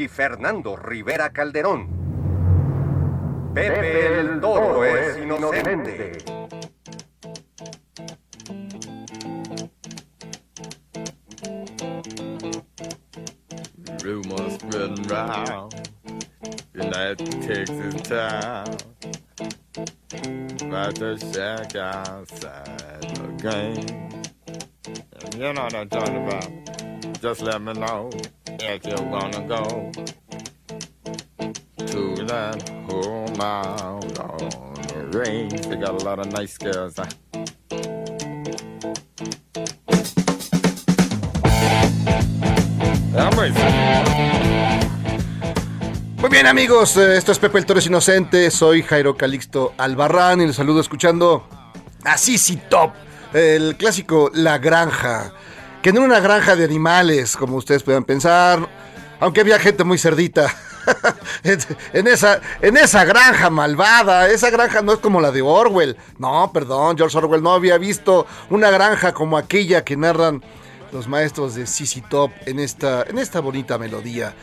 [0.00, 1.86] y Fernando Rivera Calderón.
[3.52, 6.12] Pepe el Toro es inocente.
[14.02, 15.74] Rumors spreading round
[16.74, 18.64] in that Texas town
[20.62, 24.20] about the shack outside the game.
[25.22, 26.79] And you know what I'm talking about.
[27.22, 28.10] Just let me know
[28.46, 29.90] if you wanna go
[31.86, 35.66] to that home out on the range.
[35.66, 36.96] They got a lot of nice girls.
[36.96, 37.06] Huh?
[46.18, 50.42] Muy bien amigos, eh, esto es Pepe el Toro es Inocente, soy Jairo Calixto Albarrán
[50.42, 51.48] y les saludo escuchando
[52.04, 52.92] a Sisi Top,
[53.32, 55.32] el clásico La Granja,
[55.82, 58.68] que no era una granja de animales como ustedes puedan pensar,
[59.18, 60.54] aunque había gente muy cerdita.
[61.92, 65.96] en, esa, en esa granja malvada, esa granja no es como la de Orwell.
[66.18, 70.42] No, perdón, George Orwell no había visto una granja como aquella que narran
[70.92, 74.34] los maestros de CC Top en esta, en esta bonita melodía.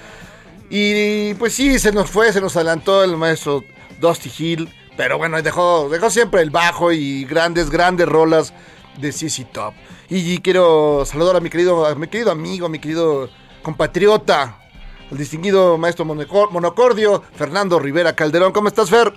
[0.70, 3.64] Y pues sí, se nos fue, se nos adelantó el maestro
[4.00, 8.54] Dusty Hill, pero bueno, dejó, dejó siempre el bajo y grandes, grandes rolas
[8.98, 9.73] de CC Top.
[10.09, 13.30] Y quiero saludar a mi querido, a mi querido amigo, a mi querido
[13.62, 14.58] compatriota,
[15.12, 18.52] el distinguido maestro monocordio, Fernando Rivera Calderón.
[18.52, 19.14] ¿Cómo estás, Fer?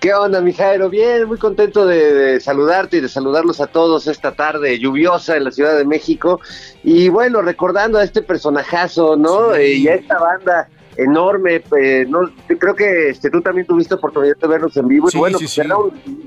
[0.00, 0.88] ¿Qué onda, mi Jairo?
[0.88, 5.50] Bien, muy contento de, saludarte y de saludarlos a todos esta tarde lluviosa en la
[5.50, 6.40] Ciudad de México.
[6.84, 9.54] Y bueno, recordando a este personajazo, ¿no?
[9.56, 11.62] Eh, y a esta banda enorme.
[11.80, 15.08] Eh, no, creo que este, tú también tuviste oportunidad de verlos en vivo.
[15.12, 15.76] y bueno, pues era,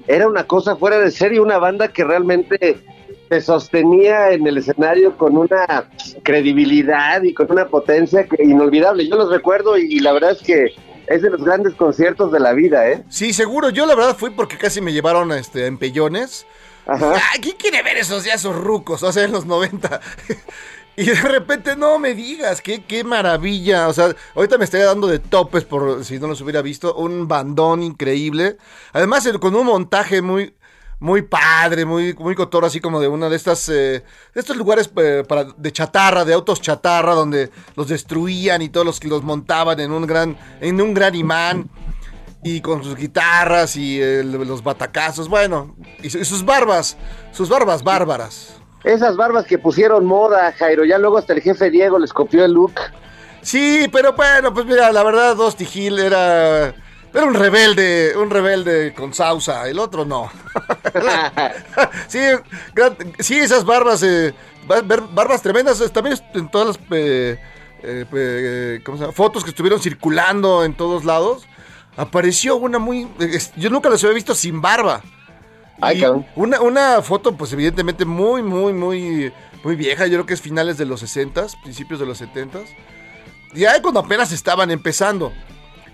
[0.07, 2.77] era, una cosa fuera de serie, una banda que realmente
[3.29, 5.89] se sostenía en el escenario con una
[6.23, 9.07] credibilidad y con una potencia que inolvidable.
[9.07, 10.73] Yo los recuerdo y la verdad es que
[11.07, 13.03] es de los grandes conciertos de la vida, ¿eh?
[13.09, 13.69] Sí, seguro.
[13.69, 16.45] Yo la verdad fui porque casi me llevaron este, en pellones.
[16.85, 17.19] Ajá.
[17.41, 19.03] ¿Quién quiere ver esos ya esos rucos?
[19.03, 19.99] O sea, en los 90.
[20.97, 23.87] Y de repente, no me digas, qué, qué maravilla.
[23.87, 26.95] O sea, ahorita me estaría dando de topes por si no los hubiera visto.
[26.95, 28.57] Un bandón increíble.
[28.91, 30.53] Además, con un montaje muy,
[30.99, 34.03] muy padre, muy, muy cotorro, así como de una de estas, eh,
[34.35, 38.99] estos lugares eh, para, de chatarra, de autos chatarra, donde los destruían y todos los
[38.99, 41.69] que los montaban en un gran, en un gran imán.
[42.43, 46.97] Y con sus guitarras y los batacazos, bueno, y, sus barbas,
[47.31, 48.60] sus barbas bárbaras.
[48.83, 52.53] Esas barbas que pusieron moda, Jairo, ya luego hasta el jefe Diego les copió el
[52.53, 52.73] look.
[53.41, 56.73] Sí, pero bueno, pues mira, la verdad, Dusty Hill era
[57.13, 60.31] era un rebelde, un rebelde con sausa, el otro no.
[62.07, 62.19] sí,
[63.19, 64.33] sí, esas barbas, eh,
[64.65, 67.37] barbas tremendas, también en todas las eh,
[67.83, 68.81] eh,
[69.13, 71.45] fotos que estuvieron circulando en todos lados,
[71.97, 73.09] apareció una muy...
[73.57, 75.01] yo nunca las había visto sin barba.
[76.35, 79.31] Una, una foto, pues evidentemente muy, muy, muy,
[79.63, 82.59] muy vieja, yo creo que es finales de los 60, principios de los 70.
[83.53, 85.31] Y ahí cuando apenas estaban empezando.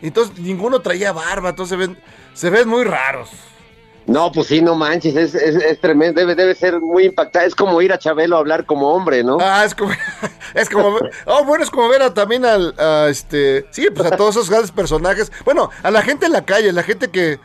[0.01, 1.97] Entonces ninguno traía barba, entonces se ven,
[2.33, 3.29] se ven muy raros.
[4.07, 7.49] No, pues sí, no manches, es, es, tremendo, debe, debe ser muy impactante.
[7.49, 9.37] Es como ir a Chabelo a hablar como hombre, ¿no?
[9.41, 9.91] Ah, es como,
[10.53, 14.15] es como, oh, bueno, es como ver a, también al, a este, sí, pues a
[14.15, 15.29] todos esos grandes personajes.
[15.43, 17.37] Bueno, a la gente en la calle, la gente que,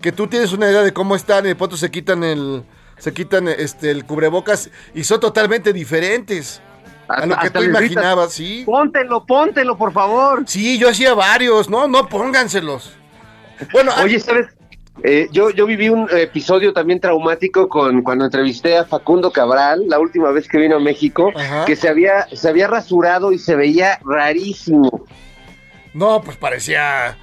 [0.00, 2.64] que tú tienes una idea de cómo están y de pronto se quitan el,
[2.98, 6.60] se quitan este, el cubrebocas y son totalmente diferentes
[7.08, 8.62] a lo que tú imaginabas, sí.
[8.64, 10.44] Póntelo, póntelo, por favor.
[10.46, 12.92] Sí, yo hacía varios, no, no, pónganselos.
[13.72, 14.46] Bueno, oye, ¿sabes?
[15.02, 19.98] Eh, yo, yo viví un episodio también traumático con cuando entrevisté a Facundo Cabral, la
[19.98, 21.32] última vez que vino a México,
[21.66, 25.06] que se había, se había rasurado y se veía rarísimo.
[25.94, 27.16] No, pues parecía,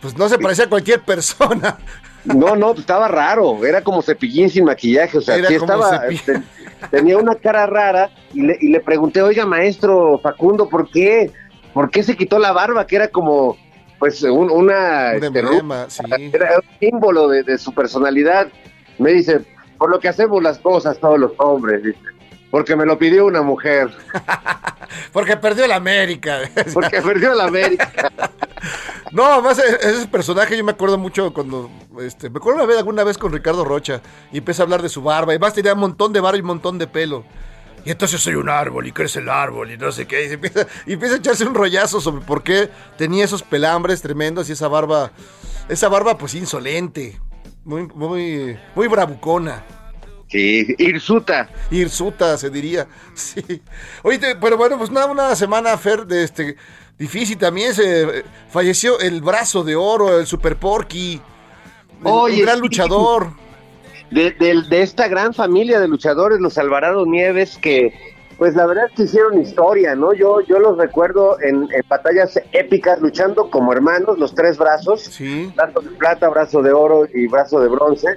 [0.00, 1.78] pues no se parecía a cualquier persona.
[2.24, 6.02] No, no, estaba raro, era como cepillín sin maquillaje, o sea, sí estaba,
[6.90, 11.30] tenía una cara rara y le, y le pregunté, oiga, maestro Facundo, ¿por qué?
[11.74, 12.86] ¿Por qué se quitó la barba?
[12.86, 13.58] Que era como,
[13.98, 15.12] pues, un, una...
[15.14, 15.50] Este, era
[16.56, 18.46] un símbolo de, su personalidad.
[18.98, 19.40] Me dice,
[19.76, 21.98] por lo que hacemos las cosas todos los hombres, dice,
[22.50, 23.90] porque me lo pidió una mujer.
[25.12, 26.38] Porque perdió la América.
[26.72, 28.12] Porque perdió la América.
[29.12, 31.70] No, más e- ese personaje yo me acuerdo mucho cuando,
[32.00, 34.00] este, me acuerdo una vez, alguna vez con Ricardo Rocha
[34.32, 36.40] y empieza a hablar de su barba y más tenía un montón de barba y
[36.40, 37.24] un montón de pelo.
[37.84, 40.26] Y entonces soy un árbol y crece el árbol y no sé qué.
[40.26, 44.48] Y empieza, y empieza a echarse un rollazo sobre por qué tenía esos pelambres tremendos
[44.48, 45.12] y esa barba,
[45.68, 47.20] esa barba pues insolente,
[47.64, 49.62] muy, muy, muy bravucona.
[50.28, 51.48] Sí, Irsuta.
[51.70, 52.88] Hirsuta, se diría.
[53.14, 53.62] Sí.
[54.02, 56.56] Oye, pero bueno, pues nada, una semana, Fer, de este,
[56.98, 57.74] difícil también.
[57.74, 61.14] Se eh, falleció el brazo de oro, el Super Porky.
[61.14, 63.28] el- Oye, un gran luchador.
[64.10, 67.92] de, de- de esta gran familia de luchadores, los Alvarado Nieves, que
[68.38, 70.12] pues la verdad es que hicieron historia, ¿no?
[70.12, 75.52] Yo, yo los recuerdo en, en batallas épicas, luchando como hermanos, los tres brazos, Sí.
[75.54, 78.08] brazo de plata, brazo de oro y brazo de bronce.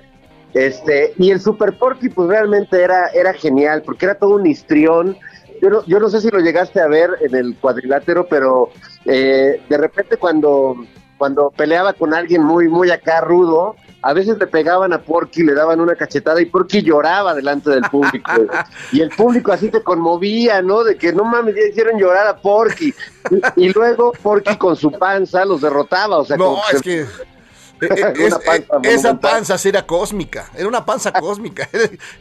[0.55, 5.15] Este, y el Super Porky, pues realmente era, era genial, porque era todo un histrión.
[5.61, 8.69] Yo no, yo no sé si lo llegaste a ver en el cuadrilátero, pero
[9.05, 10.75] eh, de repente cuando,
[11.17, 15.53] cuando peleaba con alguien muy, muy acá rudo, a veces le pegaban a Porky, le
[15.55, 18.31] daban una cachetada y Porky lloraba delante del público.
[18.91, 20.83] y el público así se conmovía, ¿no?
[20.83, 22.93] De que no mames, ya hicieron llorar a Porky.
[23.55, 27.05] Y, y luego Porky con su panza los derrotaba, o sea, No, es se- que.
[27.81, 31.69] Eh, eh, es- Una panza eh, esa panza era cósmica, era una panza cósmica,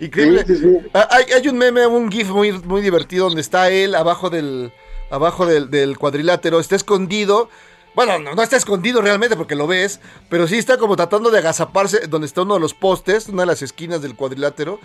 [0.00, 0.44] increíble.
[0.46, 0.78] Sí, sí, sí.
[0.94, 4.72] Ah, Hay, hay un meme, un gif muy, muy divertido donde está él abajo del,
[5.10, 7.48] abajo del, del cuadrilátero, está escondido.
[7.96, 9.98] Bueno, no, no está escondido realmente porque lo ves,
[10.28, 13.46] pero sí está como tratando de agazaparse donde está uno de los postes, una de
[13.46, 14.78] las esquinas del cuadrilátero.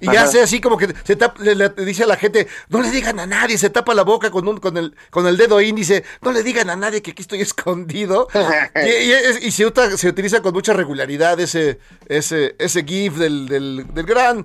[0.00, 0.24] Y Ajá.
[0.24, 3.18] hace así como que se tapa- le, le dice a la gente, no le digan
[3.20, 6.32] a nadie, se tapa la boca con, un, con, el, con el dedo índice, no
[6.32, 8.26] le digan a nadie que aquí estoy escondido.
[8.74, 11.78] y y es- y se, utiliza con mucha regularidad ese,
[12.08, 14.44] ese, ese gif del, del, del gran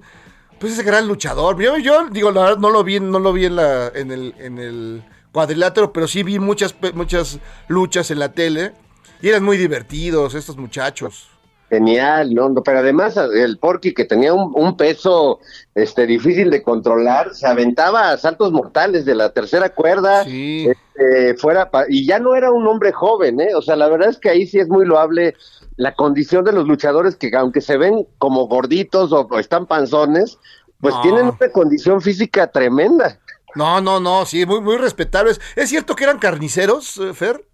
[0.60, 1.60] pues ese gran luchador.
[1.60, 4.36] Yo, yo digo, la verdad, no lo vi, no lo vi en, la, en, el,
[4.38, 8.74] en el cuadrilátero, pero sí vi muchas, muchas luchas en la tele.
[9.22, 11.28] Y eran muy divertidos estos muchachos.
[11.70, 12.50] Genial, ¿no?
[12.50, 15.40] No, Pero además el Porky que tenía un, un peso
[15.74, 20.68] este difícil de controlar, se aventaba a saltos mortales de la tercera cuerda, Sí.
[20.68, 23.56] este, fuera pa- y ya no era un hombre joven, ¿eh?
[23.56, 25.34] O sea, la verdad es que ahí sí es muy loable
[25.78, 30.40] la condición de los luchadores que aunque se ven como gorditos o, o están panzones,
[30.82, 31.02] pues No.
[31.04, 33.20] tienen una condición física tremenda.
[33.56, 35.42] No, no, no, sí, muy, muy respetables.
[35.56, 37.46] ¿Es cierto que eran carniceros, eh, Fer?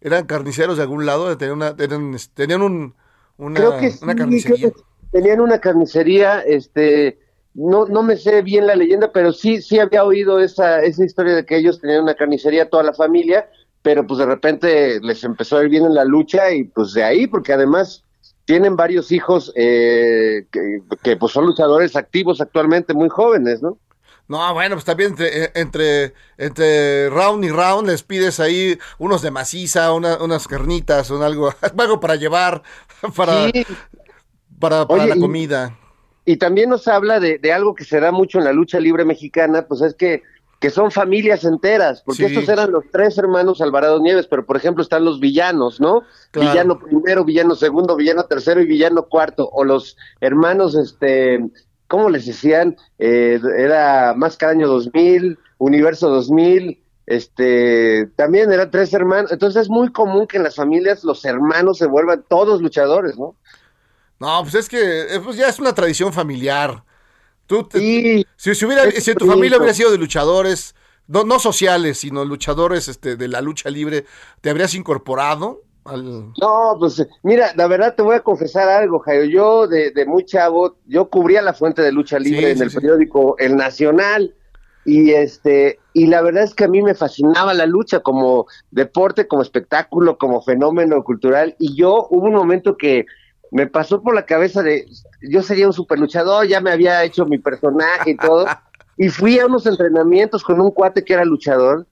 [0.00, 1.36] ¿Eran carniceros de algún lado?
[1.36, 2.94] Tenían, una, tenían, este, tenían un,
[3.38, 4.70] una, creo que sí, una creo carnicería.
[4.70, 4.76] que
[5.10, 7.18] tenían una carnicería, este,
[7.54, 11.34] no, no me sé bien la leyenda, pero sí, sí había oído esa, esa historia
[11.34, 13.48] de que ellos tenían una carnicería toda la familia,
[13.82, 17.04] pero pues de repente les empezó a ir bien en la lucha y pues de
[17.04, 18.04] ahí, porque además
[18.44, 23.78] tienen varios hijos eh, que, que, pues son luchadores activos actualmente, muy jóvenes, ¿no?
[24.28, 29.22] No, bueno, pues también entre, eh, entre, entre round y round les pides ahí unos
[29.22, 32.62] de maciza, una- unas carnitas, un algo, algo para llevar,
[33.16, 33.64] para, Sí,
[34.58, 35.78] para, para Oye, la y- comida.
[36.24, 39.04] y también nos habla de, de algo que se da mucho en la lucha libre
[39.04, 40.22] mexicana, pues es que,
[40.58, 42.34] que son familias enteras, porque Sí.
[42.34, 46.02] estos eran los tres hermanos Alvarado Nieves, pero por ejemplo están los villanos, ¿no?
[46.32, 46.50] Claro.
[46.50, 51.44] Villano primero, villano segundo, villano tercero y villano cuarto, o los hermanos, este,
[51.88, 52.76] ¿cómo les decían?
[52.98, 59.92] Eh, era Máscara Año 2000, Universo 2000, este, también eran tres hermanos, entonces es muy
[59.92, 63.36] común que en las familias los hermanos se vuelvan todos luchadores, ¿no?
[64.18, 66.84] No, pues es que eh, pues ya es una tradición familiar.
[67.46, 67.86] Tú, te-
[68.36, 70.76] si, si hubiera, si tu familia hubiera sido de luchadores,
[71.08, 74.06] no, no sociales, sino luchadores este, de la lucha libre,
[74.42, 75.65] ¿te habrías incorporado?
[75.88, 76.32] Al...
[76.40, 79.24] No, pues mira, la verdad te voy a confesar algo, Jairo.
[79.24, 82.62] Yo de, de muy chavo, yo cubría la fuente de lucha libre Sí, en sí,
[82.64, 82.76] el sí.
[82.76, 84.34] periódico El Nacional
[84.84, 89.26] y este y la verdad es que a mí me fascinaba la lucha como deporte,
[89.26, 93.04] como espectáculo, como fenómeno cultural y yo hubo un momento que
[93.50, 94.86] me pasó por la cabeza de
[95.28, 98.46] yo sería un super luchador, ya me había hecho mi personaje y todo
[98.96, 101.86] y fui a unos entrenamientos con un cuate que era luchador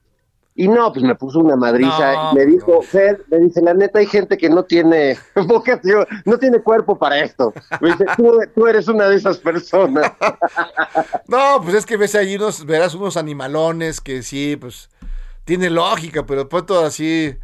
[0.57, 2.81] y no, pues me puso una madriza No, y me pues dijo.
[2.81, 7.19] Fer, me dice, la neta hay gente que no tiene vocación, no tiene cuerpo para
[7.19, 7.53] esto.
[7.81, 10.11] Me dice, tú, tú eres una de esas personas.
[11.27, 14.89] No, pues es que ves ahí unos, verás unos animalones que sí, pues
[15.43, 17.35] tiene lógica, pero de pronto así,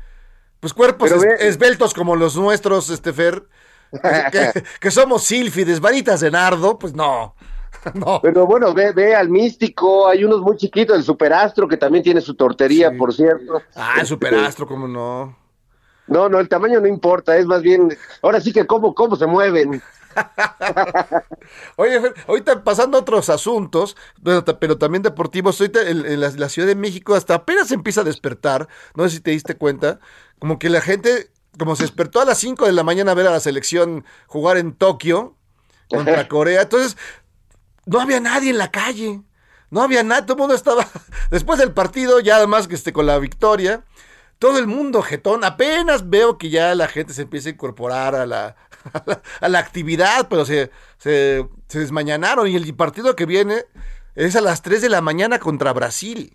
[0.60, 3.44] pues cuerpos es- esbeltos como los nuestros, este Fer,
[3.92, 4.00] que,
[4.54, 7.36] que- que somos sílfides, varitas de nardo, pues no,
[7.94, 8.20] no.
[8.22, 12.22] Pero bueno, ve, ve al místico, hay unos muy chiquitos, el superastro que también tiene
[12.22, 12.98] su tortería, Sí.
[12.98, 13.62] por cierto.
[13.76, 15.38] Ah, el superastro, cómo no.
[16.08, 19.26] No, no, el tamaño no importa, es más bien, ahora sí que cómo, cómo se
[19.28, 19.82] mueven.
[21.78, 26.20] Oye, Fer, ahorita pasando a otros asuntos, pero, ta- pero también deportivos, ahorita en, en
[26.20, 29.32] la, la Ciudad de México hasta apenas se empieza a despertar, no sé si te
[29.32, 30.00] diste cuenta,
[30.40, 33.28] como que la gente, como se despertó a las 5 de la mañana a ver
[33.28, 35.38] a la selección jugar en Tokio
[35.90, 36.98] contra Corea, entonces
[37.86, 39.22] no había nadie en la calle,
[39.70, 40.88] no había nada, todo el mundo estaba,
[41.32, 43.84] después del partido, ya además que esté con la victoria,
[44.40, 48.26] todo el mundo jetón, apenas veo que ya la gente se empieza a incorporar a
[48.26, 48.56] la,
[48.94, 53.66] a la, a la actividad, pero se, se, se desmañanaron y el partido que viene
[54.16, 56.34] es a las 3 de la mañana contra Brasil.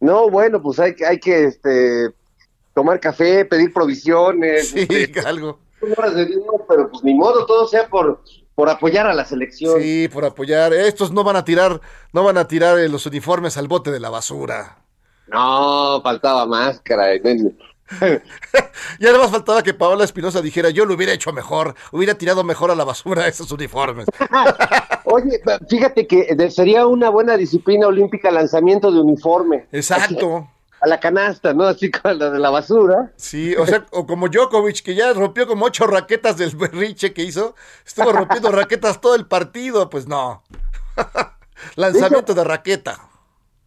[0.00, 2.10] No, bueno, pues hay, que- hay que este,
[2.74, 5.60] tomar café, pedir provisiones, Sí, este, algo.
[5.96, 8.22] horas de vino, pero pues ni modo, todo sea por,
[8.60, 9.80] por apoyar a la selección.
[9.80, 10.74] Sí, por apoyar.
[10.74, 11.80] Estos no van a tirar,
[12.12, 14.76] no van a tirar eh, los uniformes al bote de la basura.
[15.28, 17.06] No, faltaba máscara.
[19.00, 22.70] Y además faltaba que Paola Espinosa dijera, yo lo hubiera hecho mejor, hubiera tirado mejor
[22.70, 24.04] a la basura esos uniformes.
[25.04, 29.68] Oye, fíjate que sería una buena disciplina olímpica lanzamiento de uniforme.
[29.72, 30.50] Exacto.
[30.82, 31.64] A la canasta, ¿no?
[31.64, 33.12] Así con la de la basura.
[33.16, 37.22] Sí, o sea, o como Djokovic, que ya rompió como ocho raquetas del berriche que
[37.22, 37.54] hizo,
[37.86, 40.42] estuvo rompiendo raquetas todo el partido, pues no.
[41.76, 42.98] Lanzamiento de raqueta.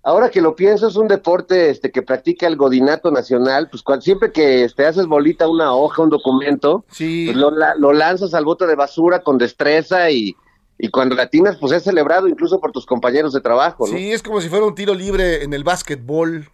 [0.05, 3.69] Ahora que lo pienso, es un deporte este, que practica el godinato nacional.
[3.69, 7.25] Pues cuando, siempre que este, haces bolita una hoja, un documento, Sí.
[7.27, 10.35] pues lo, la- lo lanzas al bote de basura con destreza y,
[10.77, 13.93] y cuando latinas, pues es celebrado incluso por tus compañeros de trabajo, ¿no?
[13.95, 16.49] Sí, es como si fuera un tiro libre en el básquetbol.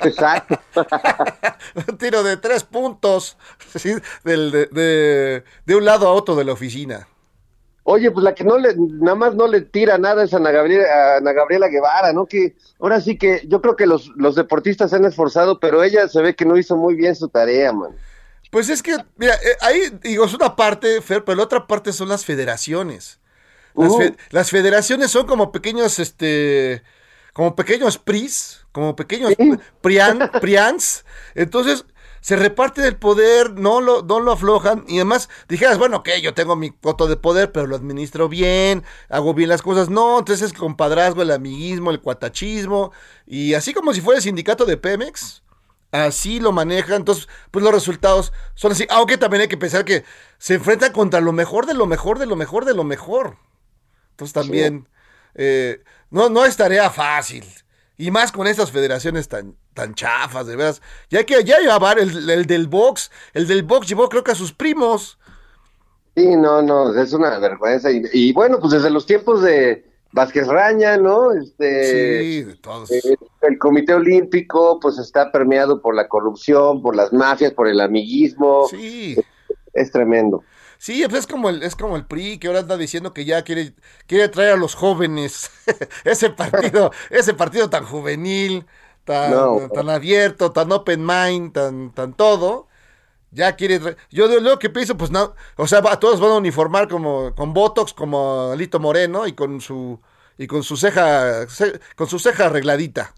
[0.00, 0.58] Exacto.
[1.88, 3.36] un tiro de tres puntos,
[3.76, 7.08] sí, del- de, de- de un lado a otro de la oficina.
[7.86, 10.86] Oye, pues la que no le, nada más no le tira nada es Ana Gabriela,
[10.88, 12.24] a Ana Gabriela Guevara, ¿no?
[12.24, 16.08] Que ahora sí que yo creo que los, los deportistas se han esforzado, pero ella
[16.08, 17.90] se ve que no hizo muy bien su tarea, man.
[18.50, 21.92] Pues es que, mira, eh, ahí digo, es una parte, Fer, pero la otra parte
[21.92, 23.18] son las federaciones.
[23.76, 23.98] Las, Uh.
[23.98, 26.82] fe- las federaciones son como pequeños, este,
[27.34, 29.58] como pequeños PRIs, como pequeños Sí.
[29.80, 31.06] prian, prians.
[31.34, 31.86] Entonces,
[32.20, 34.84] se reparte el poder, no lo, no lo aflojan.
[34.88, 38.84] Y además, dijeras, bueno, que yo tengo mi voto de poder, pero lo administro bien,
[39.10, 39.90] hago bien las cosas.
[39.90, 42.92] No, entonces es compadrazgo, el amiguismo, el cuatachismo.
[43.26, 45.42] Y así como si fuera el sindicato de Pemex.
[45.92, 48.86] Así lo manejan, entonces, pues los resultados son así.
[48.90, 50.04] Aunque también hay que pensar que
[50.38, 53.38] se enfrentan contra lo mejor de lo mejor de lo mejor de lo mejor.
[54.10, 54.88] Entonces también
[55.36, 57.44] eh, no, no es tarea fácil.
[57.96, 60.82] Y más con estas federaciones tan, tan chafas, de veras.
[61.10, 64.36] Ya que ya llevar el, el del box, el del box llevó creo que a
[64.36, 65.18] sus primos.
[66.16, 67.90] Sí, no, no, es una vergüenza.
[67.90, 71.32] Y, y bueno, pues desde los tiempos de Vázquez Raña, ¿no?
[71.32, 72.90] Este, Sí, de todos.
[72.92, 77.80] eh, el Comité Olímpico, pues está permeado por la corrupción, por las mafias, por el
[77.80, 78.66] amiguismo.
[78.68, 79.16] Sí.
[79.72, 80.44] Es tremendo.
[80.84, 83.42] Sí, pues es como el, es como el PRI que ahora anda diciendo que ya
[83.42, 83.74] quiere,
[84.06, 85.50] quiere traer a los jóvenes.
[86.04, 88.66] ese partido, ese partido tan juvenil,
[89.04, 89.70] tan, No.
[89.72, 92.68] tan abierto, tan open mind, tan, tan todo.
[93.32, 96.88] Ya quiere Yo lo que pienso, pues no, o sea, va- todos van a uniformar
[96.88, 100.00] como, con Botox, como Lito Moreno, y con su,
[100.38, 103.14] y con su ceja, ce- con su ceja arregladita.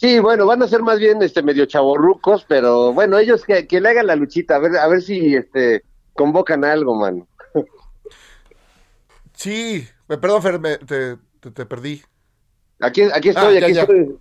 [0.00, 3.80] Sí, bueno, van a ser más bien este medio chavorrucos, pero bueno, ellos que, que
[3.80, 5.82] le hagan la luchita, a ver, a ver si este
[6.18, 7.26] convocan algo, mano.
[9.34, 12.02] Sí, perdón, Fer, me- te, te- te perdí.
[12.80, 13.82] Aquí, aquí estoy, Ah, ya, aquí ya.
[13.82, 14.18] estoy.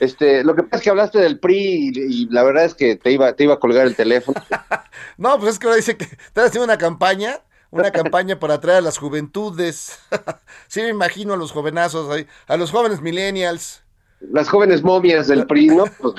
[0.00, 2.96] Este, lo que pasa es que hablaste del PRI y, y la verdad es que
[2.96, 4.40] te iba, te iba a colgar el teléfono.
[5.16, 8.78] No, pues es que ahora dice que están haciendo una campaña, una campaña para atraer
[8.78, 9.98] a las juventudes.
[10.68, 13.82] sí me imagino a los jovenazos ahí, a los jóvenes millennials.
[14.20, 15.84] Las jóvenes momias del PRI, ¿no?
[16.00, 16.14] Pues,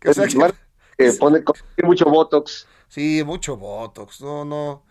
[0.00, 0.52] Que, o sea, que- van-
[0.96, 1.42] que pone
[1.82, 2.66] mucho botox.
[2.88, 4.84] Sí, mucho botox, no, no,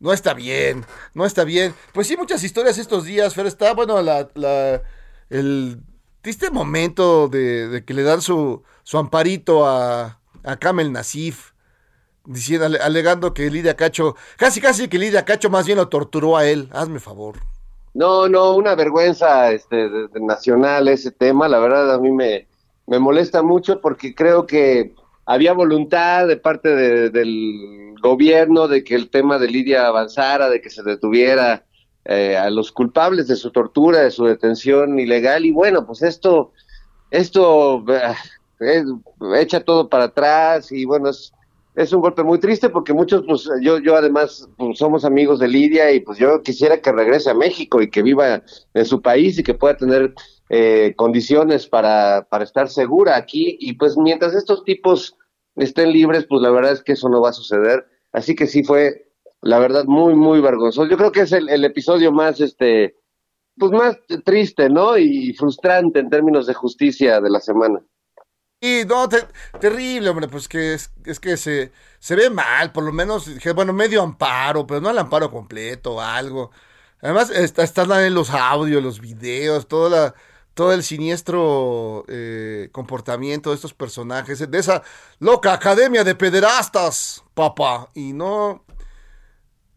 [0.00, 1.74] no está bien, no está bien.
[1.92, 4.82] Pues sí, muchas historias estos días, pero está, bueno, la, la,
[5.30, 5.80] el
[6.22, 11.52] triste momento de, que le dan su, su amparito a, a Kamel Nasif.
[12.28, 16.36] Diciendo, ale- alegando que Lidia Cacho, casi casi que Lidia Cacho más bien lo torturó
[16.36, 16.68] a él.
[16.72, 17.36] Hazme favor.
[17.94, 19.88] No, no, una vergüenza este,
[20.20, 21.46] nacional ese tema.
[21.46, 22.48] La verdad a mí me,
[22.88, 24.92] me molesta mucho porque creo que
[25.26, 30.60] había voluntad de parte de- del gobierno de que el tema de Lidia avanzara, de
[30.60, 31.64] que se detuviera
[32.08, 35.44] eh, a los culpables de su tortura, de su detención ilegal.
[35.44, 36.52] Y bueno, pues esto,
[37.10, 37.84] esto
[38.60, 38.84] eh,
[39.36, 41.32] echa todo para atrás y bueno, es,
[41.74, 45.48] es un golpe muy triste porque muchos, pues yo, yo además pues, somos amigos de
[45.48, 48.42] Lidia y pues yo quisiera que regrese a México y que viva
[48.74, 50.14] en su país y que pueda tener
[50.48, 55.16] eh, condiciones para, para estar segura aquí y pues mientras estos tipos
[55.56, 57.86] estén libres, pues la verdad es que eso no va a suceder.
[58.12, 59.04] Así que sí fue
[59.42, 60.88] La verdad, muy, muy vergonzoso.
[60.88, 62.96] Yo creo que es el, episodio más, este,
[63.58, 64.98] pues más triste, ¿no?
[64.98, 67.80] Y frustrante en términos de justicia de la semana.
[68.60, 69.26] Y no, te-
[69.60, 74.02] terrible, hombre, pues que es, que se, se ve mal, por lo menos, bueno, medio
[74.02, 76.50] amparo, pero no el amparo completo algo.
[77.00, 80.14] Además, está, están ahí los audios, los videos, toda la,
[80.56, 84.82] todo el siniestro eh, comportamiento de estos personajes, de esa
[85.18, 88.64] loca academia de pederastas, papá, y no,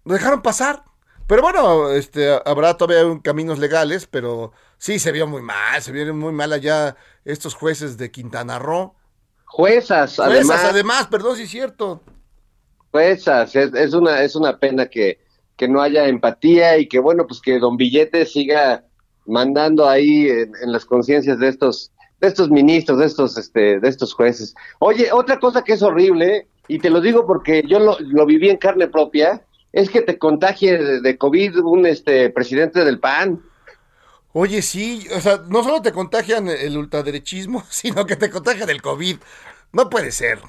[0.06, 0.86] lo dejaron pasar.
[1.28, 6.18] Pero bueno, este, habrá todavía caminos legales, pero sí se vio muy mal, se vieron
[6.18, 6.96] muy mal allá
[7.26, 8.96] estos jueces de Quintana Roo.
[9.48, 12.02] Juezas, Juezas, además, además, perdón, sí es cierto.
[12.92, 15.20] juezas, es, es una, es una pena que,
[15.58, 18.86] que no haya empatía y que, bueno, pues que Don Billete siga
[19.30, 23.88] mandando ahí en, en las conciencias de estos, de estos ministros, de estos, este, de
[23.88, 24.56] estos jueces.
[24.80, 28.50] Oye, otra cosa que es horrible, y te lo digo porque yo lo, lo viví
[28.50, 33.42] en carne propia, es que te contagie de, de COVID un este presidente del PAN.
[34.34, 38.82] Oye, sí, o sea, no solo te contagian el ultraderechismo, sino que te contagian el
[38.82, 39.18] COVID.
[39.72, 40.40] No puede ser.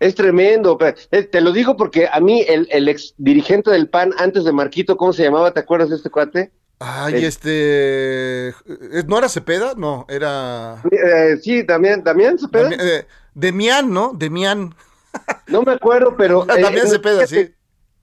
[0.00, 0.78] Es tremendo.
[0.78, 4.44] pero, eh, Te lo digo porque a mí el, el ex dirigente del PAN antes
[4.44, 5.52] de Marquito, ¿cómo se llamaba?
[5.52, 6.50] ¿Te acuerdas de este cuate?
[6.80, 8.48] Ay, El- este...
[8.48, 8.54] eh,
[9.06, 9.74] ¿No era Cepeda?
[9.76, 10.82] No, era...
[10.90, 12.70] Eh, sí, también, también Cepeda.
[12.70, 14.12] Dami- eh, Demián, ¿no?
[14.14, 14.74] Demián.
[15.48, 17.50] No me acuerdo, pero eh, Damián eh, Cepeda, sí.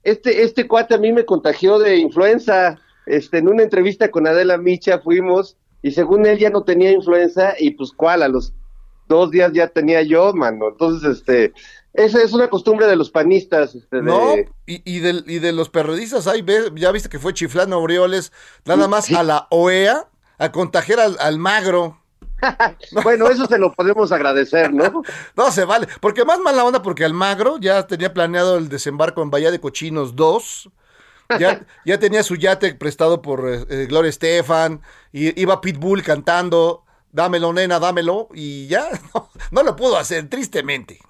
[0.04, 2.78] Este, este cuate a mí me contagió de influenza.
[3.04, 7.54] Este, en una entrevista con Adela Micha fuimos y según él ya no tenía influenza
[7.58, 8.52] y pues cuál, a los
[9.08, 10.68] dos días ya tenía yo, mano.
[10.68, 11.52] Entonces, este,
[11.98, 13.74] esa es una costumbre de los panistas.
[13.74, 14.34] Este, de- No,
[14.66, 18.32] y, y, del- y de los perredistas, ahí ve, ya viste que fue Chiflano Aureoles,
[18.64, 19.14] nada más Sí.
[19.14, 21.98] a la OEA, a contagiar al, al magro.
[23.02, 25.02] Bueno, eso se lo podemos agradecer, ¿no?
[25.36, 29.30] No se vale, porque más mala onda porque Almagro ya tenía planeado el desembarco en
[29.30, 30.70] Bahía de Cochinos 2.
[31.40, 34.80] Ya, ya tenía su yate prestado por eh, eh, Gloria Estefan.
[35.12, 38.28] Y iba Pitbull cantando, dámelo, nena, dámelo.
[38.32, 41.00] Y ya no, no lo pudo hacer, tristemente.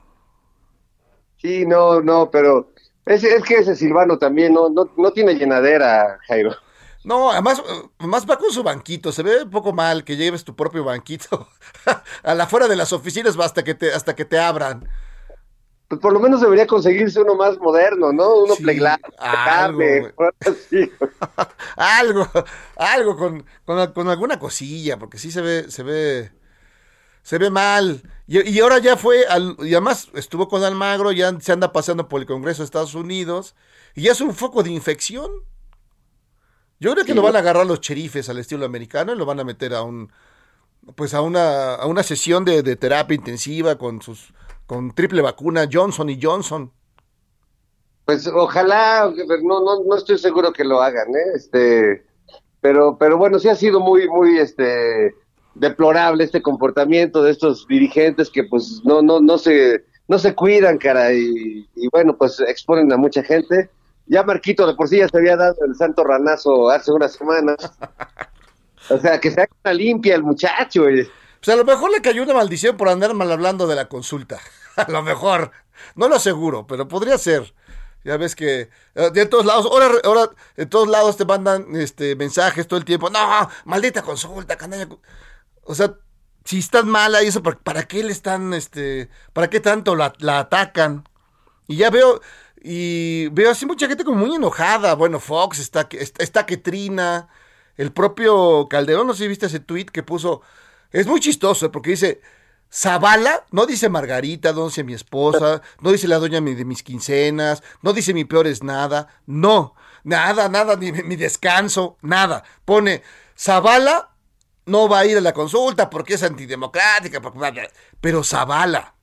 [1.38, 2.72] Sí, no, no, pero
[3.06, 6.54] es, es que ese Silvano también no, no, no tiene llenadera, Jairo.
[7.04, 7.62] No, además,
[7.98, 9.12] además va con su banquito.
[9.12, 11.48] Se ve un poco mal que lleves tu propio banquito
[12.22, 14.86] a la fuera de las oficinas hasta que te, hasta que te abran.
[15.88, 18.42] Pues por lo menos debería conseguirse uno más moderno, ¿no?
[18.42, 18.64] Uno Sí,
[19.16, 20.92] algo, así.
[21.76, 22.28] algo,
[22.76, 26.30] algo con, con, con alguna cosilla, porque sí se ve, se ve,
[27.22, 28.02] se ve mal.
[28.28, 32.08] Y, y ahora ya fue, al, y además estuvo con Almagro, ya se anda paseando
[32.08, 33.56] por el Congreso de Estados Unidos,
[33.96, 35.30] y ya es un foco de infección.
[36.80, 39.26] Yo creo que Sí, lo van a agarrar los cherifes al estilo americano y lo
[39.26, 40.12] van a meter a un,
[40.96, 44.34] pues a una, a una sesión de, de terapia intensiva con sus,
[44.66, 46.72] con triple vacuna Johnson y Johnson.
[48.04, 49.12] Pues ojalá,
[49.42, 51.32] no, no, no estoy seguro que lo hagan, ¿eh?
[51.34, 52.06] Este,
[52.60, 55.14] pero, pero bueno, sí ha sido muy, muy, este,
[55.58, 60.78] deplorable este comportamiento de estos dirigentes que pues no, no, no se, no se cuidan,
[60.78, 63.70] cara, y, y bueno, pues exponen a mucha gente.
[64.06, 67.56] Ya Marquito de por sí ya se había dado el santo ranazo hace unas semanas.
[68.90, 70.84] O sea, que se haga una limpia el muchacho.
[70.84, 71.10] oye.
[71.40, 74.38] Pues a lo mejor le cayó una maldición por andar mal hablando de la consulta.
[74.76, 75.50] A lo mejor.
[75.94, 77.52] No lo aseguro, pero podría ser.
[78.04, 82.16] Ya ves que eh, de todos lados, ahora, ahora de todos lados te mandan este
[82.16, 83.10] mensajes todo el tiempo.
[83.10, 84.88] No, maldita consulta, canalla.
[85.68, 85.94] O sea,
[86.44, 91.06] si estás mala y eso, ¿para, qué le están, este, para qué tanto la, atacan?
[91.66, 92.22] Y ya veo,
[92.62, 94.94] y veo así mucha gente como muy enojada.
[94.94, 97.28] Bueno, Fox está, está, está que trina.
[97.76, 100.40] El propio Calderón, no sé si viste ese tweet que puso.
[100.90, 102.22] Es muy chistoso porque dice.
[102.70, 107.62] Zavala, no dice Margarita, no dice mi esposa, no dice la doña de mis quincenas,
[107.80, 112.44] no dice mi peor es nada, no, nada, nada, ni mi mi descanso, nada.
[112.66, 113.02] Pone,
[113.38, 114.10] Zavala
[114.68, 117.20] no va a ir a la consulta porque es antidemocrática,
[118.00, 118.94] pero Zavala.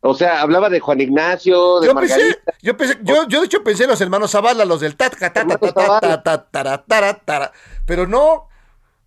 [0.00, 2.38] O sea, hablaba de Juan Ignacio, de yo Margarita.
[2.44, 7.52] Pensé, yo pensé, yo, de hecho pensé en los hermanos Zavala, los del Tatca, tata,
[7.84, 8.48] pero no.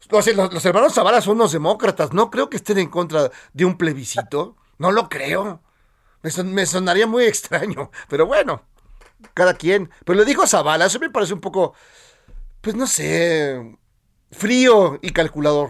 [0.10, 3.66] Los, los, los hermanos Zavala son unos demócratas, no creo que estén en contra de
[3.66, 5.62] un plebiscito, no lo creo.
[6.22, 8.62] Me, sonaría muy extraño, pero bueno,
[9.34, 9.90] cada quien.
[10.06, 11.74] Pero le dijo Zavala, eso me parece un poco,
[12.60, 13.78] pues no sé,
[14.32, 15.70] frío y calculador.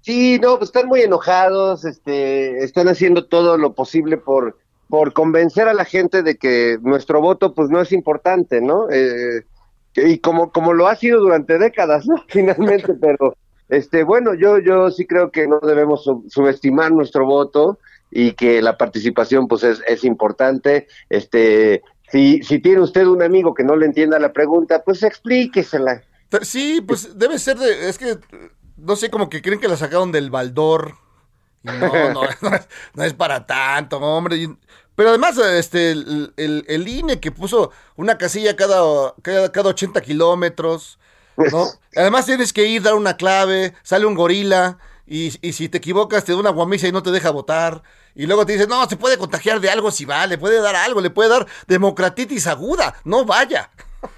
[0.00, 5.66] Sí, no, pues están muy enojados, este, están haciendo todo lo posible por, por convencer
[5.66, 8.88] a la gente de que nuestro voto, pues, no es importante, ¿no?
[8.90, 9.44] Eh,
[9.96, 12.16] y como, como lo ha sido durante décadas, ¿no?
[12.28, 13.34] Finalmente, pero,
[13.70, 17.78] este, bueno, yo, yo sí creo que no debemos sub- subestimar nuestro voto
[18.10, 20.86] y que la participación, pues, es, es importante.
[21.08, 26.02] Este, si, si tiene usted un amigo que no le entienda la pregunta, pues explíquesela.
[26.42, 28.18] Sí, pues debe ser de, es que,
[28.76, 30.96] no sé, como que creen que la sacaron del baldor.
[31.62, 34.48] No, no, no, es, no es para tanto, hombre.
[34.94, 40.00] Pero además, este, el, el- el INE que puso una casilla cada, cada, cada 80
[40.02, 40.98] kilómetros,
[41.44, 41.66] ¿no?
[41.96, 46.24] Además tienes que ir, dar una clave, sale un gorila, y, y si te equivocas
[46.24, 47.82] te da una guamisa y no te deja votar.
[48.14, 50.76] Y luego te dice, no, se puede contagiar de algo si va, le puede dar
[50.76, 53.70] algo, le puede dar democratitis aguda, no vaya.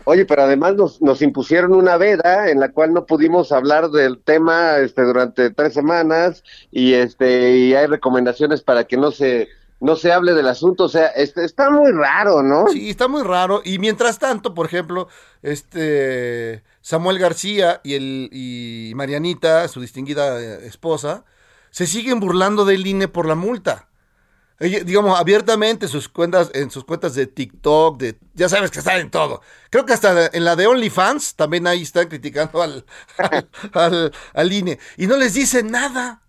[0.04, 4.18] Oye, pero además nos, nos impusieron una veda en la cual no pudimos hablar del
[4.18, 9.48] tema este, durante tres semanas y este y hay recomendaciones para que no se
[9.80, 10.84] no se hable del asunto.
[10.84, 12.68] O sea, este, está muy raro, ¿no?
[12.68, 13.62] Sí, está muy raro.
[13.64, 15.08] Y mientras tanto, por ejemplo,
[15.42, 21.24] este Samuel García y el y Marianita, su distinguida eh, esposa,
[21.70, 23.88] se siguen burlando del INE por la multa.
[24.58, 29.10] Digamos, abiertamente sus cuentas, en sus cuentas de TikTok, de, ya sabes que están en
[29.10, 29.42] todo.
[29.70, 32.86] Creo que hasta en la de OnlyFans también ahí están criticando al,
[33.74, 34.78] al, al- INE.
[34.96, 36.22] Y no les dicen nada.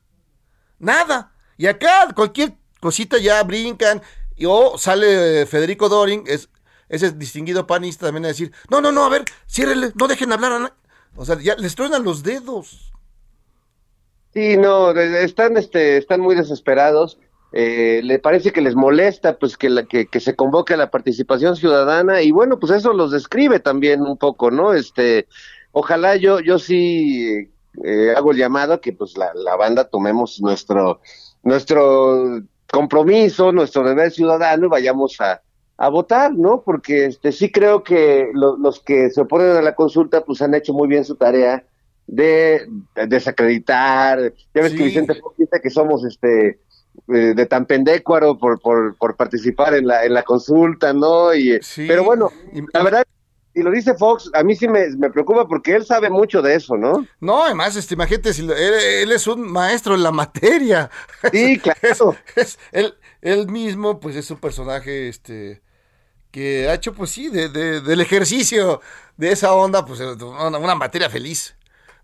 [0.80, 1.34] Nada.
[1.58, 4.02] Y acá cualquier cosita ya brincan.
[4.36, 6.50] Y, o sale Federico Doring, es,
[6.90, 10.52] ese distinguido panista también a decir, no, no, no, a ver, ciérrele, no dejen hablar
[10.54, 10.74] a nadie.
[11.16, 12.94] O sea, ya les truenan los dedos.
[14.34, 17.20] Sí, no, están, este, están muy desesperados.
[17.54, 20.92] Eh, le parece que les molesta, pues, que, la, que, que se convoque a la
[20.92, 24.74] participación ciudadana y bueno, pues eso los describe también un poco, ¿no?
[24.74, 25.28] Este,
[25.72, 27.50] ojalá yo, yo sí
[27.86, 31.00] eh, hago el llamado a que, pues, la, la banda tomemos nuestro,
[31.44, 35.42] nuestro compromiso, nuestro deber ciudadano y vayamos a,
[35.78, 36.62] a votar, ¿no?
[36.66, 40.54] Porque, este, sí creo que lo- los que se oponen a la consulta, pues, han
[40.54, 41.64] hecho muy bien su tarea
[42.08, 44.34] de, de desacreditar.
[44.54, 44.78] Ya ves Sí.
[44.78, 46.60] que Vicente Fox dice que somos este
[47.08, 51.34] eh, de tan pendécuaro por, por, por participar en la, en la consulta, ¿no?
[51.34, 51.86] Y, eh, Sí.
[51.88, 53.06] Pero bueno, Y- la verdad,
[53.54, 56.56] si lo dice Fox, a mí sí me, me preocupa porque él sabe mucho de
[56.56, 57.08] eso, ¿no?
[57.20, 60.90] No, además, este, imagínate, él, él es un maestro en la materia.
[61.32, 62.16] Sí, claro.
[62.36, 65.62] Es, él, él mismo, pues es un personaje, este,
[66.32, 68.82] que ha hecho, pues sí, de, de- del ejercicio
[69.18, 71.56] de esa onda, pues una, una materia feliz.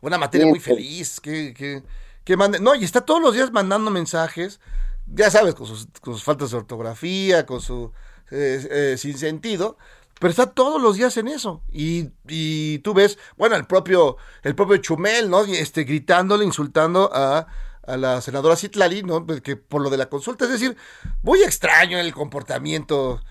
[0.01, 1.19] Una materia Sí, muy feliz.
[1.21, 1.83] Que, que,
[2.23, 4.59] que mande, no, y está todos los días mandando mensajes,
[5.07, 7.91] ya sabes, con sus, con sus faltas de ortografía, con su
[8.31, 9.77] eh, eh, sin sentido,
[10.19, 11.61] pero está todos los días en eso.
[11.71, 15.43] Y, y tú ves, bueno, el propio, el propio Chumel, ¿no?
[15.43, 17.47] Este, gritándole, insultando a,
[17.85, 19.25] a la senadora Citlali, ¿no?
[19.25, 20.77] Pues que por lo de la consulta, es decir,
[21.21, 23.21] muy extraño el comportamiento.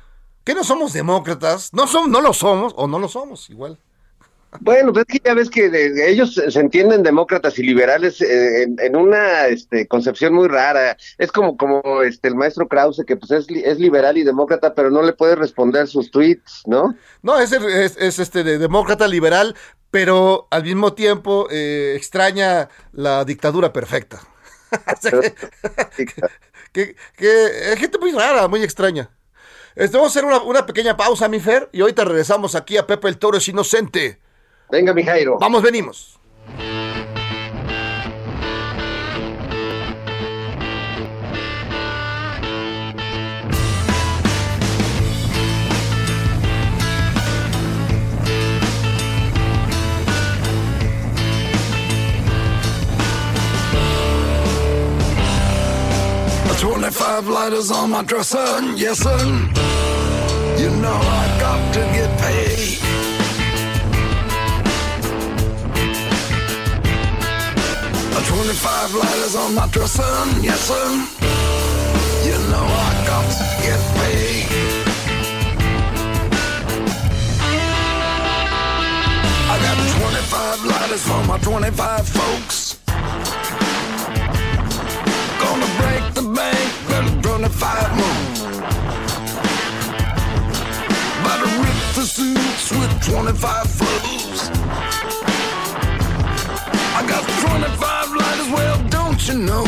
[0.44, 3.78] Que no somos demócratas, no somos, no lo somos, o no lo somos, igual.
[4.61, 5.71] Bueno, pues es que ya ves que
[6.09, 10.97] ellos se entienden demócratas y liberales eh, en, una este, concepción muy rara.
[11.17, 14.91] Es como como este el maestro Krause que pues es, es liberal y demócrata, pero
[14.91, 16.95] no le puede responder sus tweets, ¿no?
[17.23, 19.57] No, es, es, es, este de demócrata liberal,
[19.91, 24.21] pero al mismo tiempo eh, extraña la dictadura perfecta.
[25.95, 26.07] Que,
[26.73, 29.11] que, que es gente muy rara, muy extraña.
[29.75, 32.87] Este, vamos a hacer una, una pequeña pausa, mi Fer, y ahorita regresamos aquí a
[32.87, 34.21] Pepe el Toro es Inocente.
[34.73, 35.39] Venga, mi Jairo.
[35.39, 36.19] Vamos, venimos.
[56.59, 58.39] Twenty-five lighters on my dresser,
[58.75, 59.19] yes sir.
[60.57, 62.52] You know I got to get paid.
[68.29, 70.03] Twenty-five lighters on my dresser,
[70.43, 70.87] yes sir.
[72.27, 74.47] You know I got to get paid.
[79.53, 82.79] I got twenty-five lighters for my twenty-five folks.
[85.43, 88.23] Gonna break the bank, then 25 more.
[91.33, 94.51] To rip the suits with 25 flows.
[96.95, 98.02] I got 25
[98.42, 99.64] lighters, well, don't you know?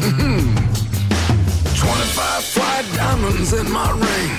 [0.00, 0.56] Mm-hmm.
[1.76, 4.30] 25 fly diamonds in my ring.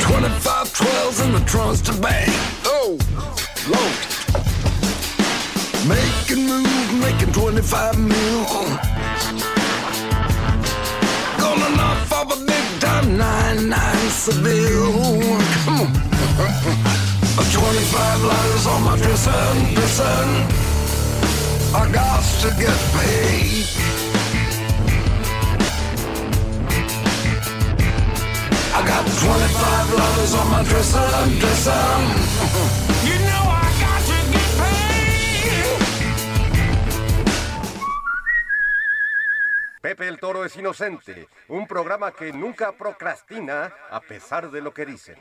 [0.00, 2.28] 25 12s in the trunks to bang.
[2.64, 2.98] Oh,
[3.68, 4.06] Lord.
[5.88, 8.44] Making moves, making 25 mil.
[11.38, 15.38] Gonna knock off a big time 9-9 Seville.
[15.64, 17.04] Come on.
[17.44, 20.30] 25 letters on my dressing, dressing.
[21.72, 23.64] I got to get paid.
[28.74, 32.02] I got 25 letters on my dressing, dressing.
[33.06, 34.88] You know I got to get paid.
[39.80, 44.86] Pepe el Toro es inocente, un programa que nunca procrastina a pesar de lo que
[44.86, 45.16] dicen.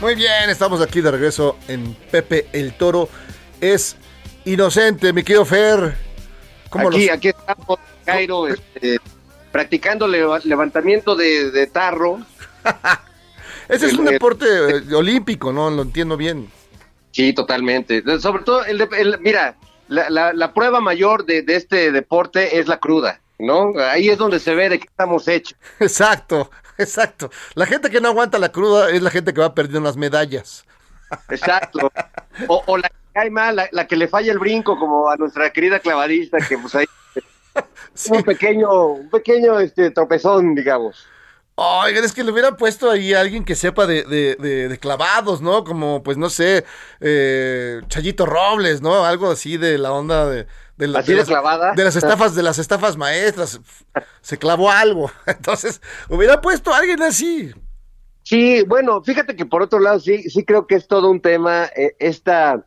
[0.00, 3.08] Muy bien, estamos aquí de regreso en Pepe el Toro.
[3.60, 3.96] Es
[4.44, 5.94] inocente, mi querido Fer.
[6.70, 8.98] ¿Cómo Aquí, los- aquí estamos, Cairo, este,
[9.52, 12.20] practicando leva- levantamiento de, de tarro.
[13.68, 15.68] Ese es un deporte eh, olímpico, ¿no?
[15.70, 16.50] Lo entiendo bien.
[17.12, 18.02] Sí, totalmente.
[18.20, 19.56] Sobre todo, el, el- mira,
[19.88, 23.72] la, la- la prueba mayor de, de este deporte es la cruda, ¿no?
[23.78, 25.58] Ahí es donde se ve de qué estamos hechos.
[25.80, 26.50] Exacto,
[26.80, 27.30] exacto.
[27.54, 30.64] La gente que no aguanta la cruda es la gente que va perdiendo las medallas.
[31.28, 31.90] Exacto.
[32.48, 35.16] O, o la que cae mal, la, la que le falla el brinco, como a
[35.16, 36.86] nuestra querida clavadista, que pues ahí
[37.94, 38.12] Sí.
[38.12, 41.06] un pequeño, un pequeño este tropezón, digamos.
[41.56, 44.78] Oigan, es que le hubiera puesto ahí a alguien que sepa de, de- de- de
[44.78, 45.62] clavados, ¿no?
[45.64, 46.64] Como, pues, no sé,
[47.00, 49.04] eh, Chayito Robles, ¿no?
[49.04, 50.46] Algo así de la onda de,
[50.80, 51.72] de, la- Así de las, clavada.
[51.74, 53.60] de las estafas, de las estafas maestras.
[54.22, 55.10] Se clavó algo.
[55.26, 57.52] Entonces, hubiera puesto a alguien así.
[58.22, 61.70] Sí, bueno, fíjate que por otro lado sí, sí creo que es todo un tema
[61.76, 62.64] eh, esta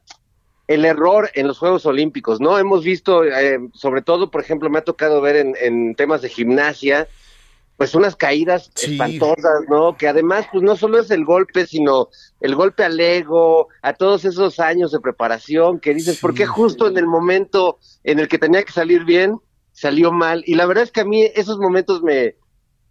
[0.68, 2.58] el error en los Juegos Olímpicos, ¿no?
[2.58, 6.30] Hemos visto, eh, sobre todo, por ejemplo, me ha tocado ver en, en temas de
[6.30, 7.08] gimnasia,
[7.78, 8.92] pues unas caídas Sí.
[8.94, 9.98] espantosas, ¿no?
[9.98, 12.10] Que además, pues no solo es el golpe, sino
[12.40, 16.22] el golpe al ego, a todos esos años de preparación que dices, Sí.
[16.22, 19.38] ¿por qué justo en el momento en el que tenía que salir bien,
[19.72, 20.44] salió mal?
[20.46, 22.36] Y la verdad es que a mí esos momentos me,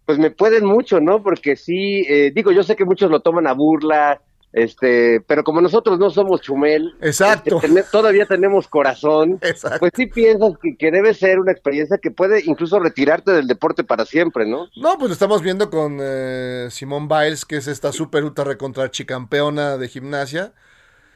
[0.05, 1.23] pues me pueden mucho, ¿no?
[1.23, 4.21] Porque sí, eh, digo, yo sé que muchos lo toman a burla,
[4.53, 7.55] este, pero como nosotros no somos chumel, Exacto.
[7.57, 9.79] este, tene- todavía tenemos corazón, Exacto.
[9.79, 13.83] pues sí piensas que, que debe ser una experiencia que puede incluso retirarte del deporte
[13.83, 14.67] para siempre, ¿no?
[14.77, 18.89] No, pues lo estamos viendo con eh, Simone Biles, que es esta super ultra recontra
[18.91, 20.53] chicampeona de gimnasia.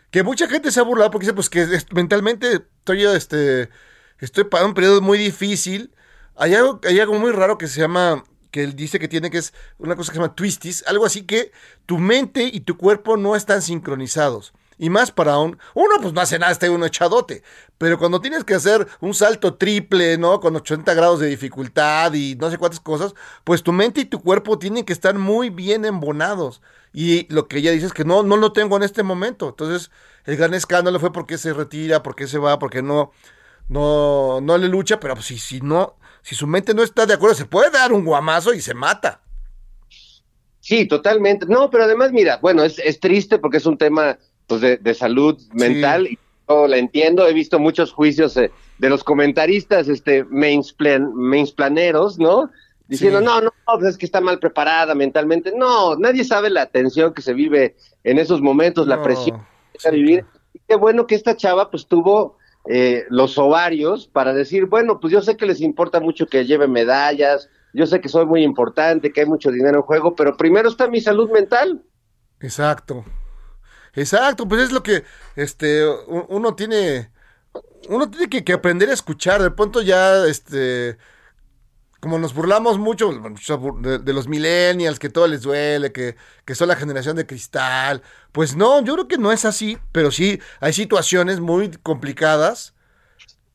[0.09, 3.69] Que mucha gente se ha burlado porque dice, pues que es- mentalmente estoy, este,
[4.19, 5.93] estoy para un periodo muy difícil.
[6.35, 9.37] Hay algo, hay algo muy raro que se llama, que él dice que tiene que
[9.37, 11.51] es una cosa que se llama twisties, algo así que
[11.85, 14.53] tu mente y tu cuerpo no están sincronizados.
[14.79, 17.41] Y más para un, uno pues no hace nada, está uno echadote,
[17.79, 20.39] pero cuando tienes que hacer un salto triple, ¿no?
[20.39, 24.21] Con 80 grados de dificultad y no sé cuántas cosas, pues tu mente y tu
[24.21, 26.61] cuerpo tienen que estar muy bien embonados.
[26.93, 29.49] Y lo que ella dice es que no, no lo tengo en este momento.
[29.49, 29.91] Entonces,
[30.25, 33.11] el gran escándalo fue porque se retira, porque se va, porque no,
[33.69, 37.13] no, no le lucha, pero pues, si, si no, si su mente no está de
[37.13, 39.21] acuerdo, se puede dar un guamazo y se mata.
[40.59, 41.45] Sí, totalmente.
[41.45, 44.93] No, pero además, mira, bueno, es, es triste porque es un tema pues, de, de
[44.93, 47.25] salud mental y yo la entiendo.
[47.25, 52.49] He visto muchos juicios eh, de los comentaristas este, mainsplan, mainsplaneros, ¿no?
[52.87, 53.25] Diciendo, Sí.
[53.25, 55.53] no, no, pues es que está mal preparada mentalmente.
[55.55, 59.87] No, nadie sabe la tensión que se vive en esos momentos, la presión que sí,
[59.87, 60.25] a vivir.
[60.53, 62.37] Y qué bueno que esta chava pues tuvo
[62.69, 66.67] eh, los ovarios para decir, bueno, pues yo sé que les importa mucho que lleve
[66.67, 70.69] medallas, yo sé que soy muy importante, que hay mucho dinero en juego, pero primero
[70.69, 71.83] está mi salud mental.
[72.39, 73.05] Exacto.
[73.93, 75.03] Exacto, pues es lo que
[75.35, 77.09] este uno tiene
[77.89, 79.41] uno tiene que, que aprender a escuchar.
[79.41, 80.97] De pronto ya este
[81.99, 86.75] como nos burlamos mucho de, los millennials, que todo les duele, que, que son la
[86.75, 88.01] generación de cristal.
[88.31, 92.73] Pues no, yo creo que no es así, pero sí hay situaciones muy complicadas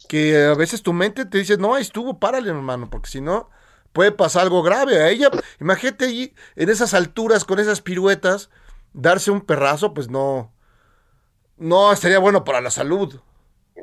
[0.09, 3.48] que a veces tu mente te dice, no, estuvo, párale, hermano, porque si no,
[3.92, 5.00] puede pasar algo grave.
[5.00, 8.50] A ella, imagínate ahí, en esas alturas, con esas piruetas,
[8.92, 10.52] darse un perrazo, pues no,
[11.57, 13.20] no estaría bueno para la salud.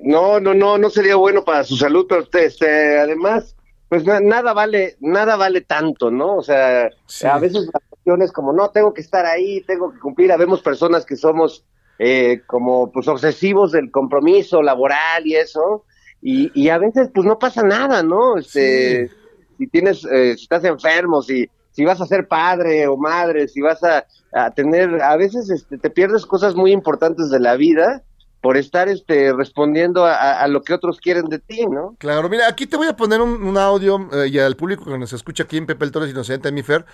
[0.04, 3.56] No, no, no, no sería bueno para su salud, pero este, además,
[3.90, 6.36] pues na- nada vale, nada vale tanto, ¿no?
[6.38, 7.26] O sea, Sí.
[7.28, 10.32] a veces la cuestión es como, no, tengo que estar ahí, tengo que cumplir.
[10.32, 11.66] Habemos personas que somos
[12.02, 15.84] eh, como, pues, obsesivos del compromiso laboral y eso,
[16.22, 18.38] y, y a veces, pues, no pasa nada, ¿no?
[18.38, 19.10] Este,
[19.58, 23.60] si tienes, eh, si estás enfermo, si, si vas a ser padre o madre, si
[23.60, 28.04] vas a, a tener, a veces este, te pierdes cosas muy importantes de la vida
[28.42, 31.96] por estar este, respondiendo a, lo que otros quieren de ti, ¿no?
[32.00, 34.98] Claro, mira, aquí te voy a poner un, un audio eh, y al público que
[34.98, 36.86] nos escucha aquí en Pepe el Torres Inocente, mi Fer.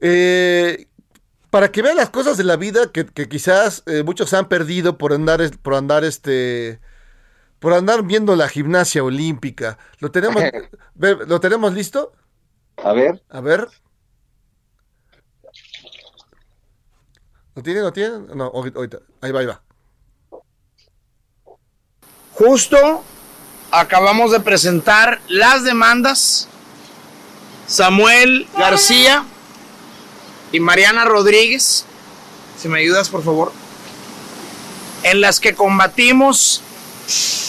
[0.00, 0.86] Eh,
[1.50, 4.96] para que vean las cosas de la vida que, que quizás eh, muchos han perdido
[4.96, 6.80] por andar, por andar este,
[7.58, 9.76] por andar viendo la gimnasia olímpica.
[9.98, 10.42] ¿Lo tenemos,
[10.94, 12.12] ¿lo tenemos listo?
[12.76, 13.22] A ver.
[13.28, 13.66] A ver.
[17.56, 17.80] ¿Lo tiene?
[17.80, 18.18] ¿Lo tiene?
[18.34, 19.00] No, ahorita.
[19.20, 19.62] Ahí va, ahí va.
[22.40, 23.04] Justo
[23.70, 26.48] acabamos de presentar las demandas.
[27.66, 29.24] Samuel García
[30.50, 31.84] y Mariana Rodríguez,
[32.58, 33.52] si me ayudas por favor,
[35.02, 36.62] en las que combatimos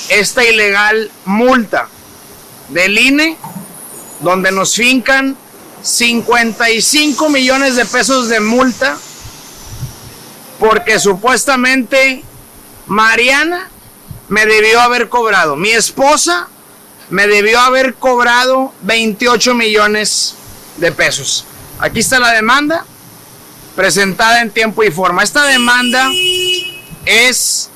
[0.10, 1.88] esta ilegal multa
[2.68, 3.38] del INE,
[4.20, 5.38] donde nos fincan
[5.84, 8.98] 55 millones de pesos de multa,
[10.60, 12.26] porque supuestamente
[12.88, 13.71] Mariana
[14.32, 15.58] me debió haber cobrado.
[15.58, 16.48] Mi esposa
[17.10, 20.36] me debió haber cobrado 28 millones
[20.78, 21.46] de pesos.
[21.80, 22.86] Aquí está la demanda
[23.76, 25.22] presentada en tiempo y forma.
[25.22, 26.10] Esta demanda
[27.06, 27.70] es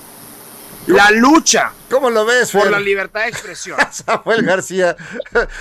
[0.88, 2.72] la lucha ¿Cómo lo ves, por Fer?
[2.72, 3.78] la libertad de expresión.
[3.92, 4.96] Samuel García.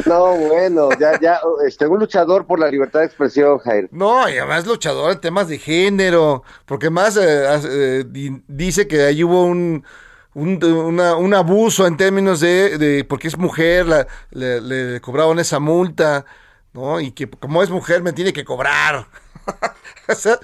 [0.06, 3.88] No, bueno, ya, ya, este, un luchador por la libertad de expresión, Jair.
[3.90, 9.02] No, y además luchador en temas de género, porque más eh, eh, di- dice que
[9.02, 9.84] ahí hubo un,
[10.34, 15.38] un, una- un abuso en términos de, de- porque es mujer, la- le, le cobraron
[15.38, 16.24] esa multa,
[16.72, 17.00] ¿no?
[17.00, 19.06] Y que como es mujer me tiene que cobrar.
[20.06, 20.38] O sea,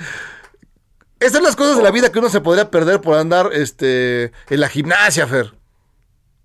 [1.19, 4.33] esas son las cosas de la vida que uno se podría perder por andar este,
[4.49, 5.53] en la gimnasia, Fer.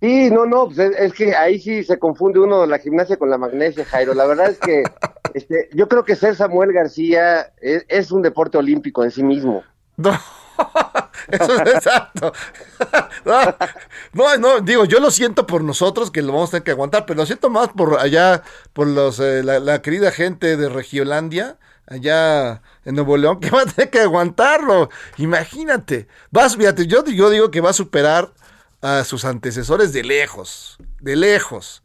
[0.02, 3.30] Sí, no, no, pues es, es que ahí sí se confunde uno la gimnasia con
[3.30, 4.14] la magnesia, Jairo.
[4.14, 4.84] La verdad es que
[5.34, 9.64] este, yo creo que ser Samuel García es, es un deporte olímpico en sí mismo.
[9.96, 10.12] No,
[11.30, 12.34] eso es exacto.
[14.14, 17.06] No, no, digo, yo lo siento por nosotros que lo vamos a tener que aguantar,
[17.06, 21.58] pero lo siento más por allá, por los eh, la, la querida gente de Regiolandia,
[21.88, 24.90] allá en Nuevo León, que va a tener que aguantarlo.
[25.18, 26.08] Imagínate.
[26.32, 28.32] Vas, fíjate, yo, yo digo que va a superar
[28.82, 31.84] a sus antecesores de lejos, de lejos.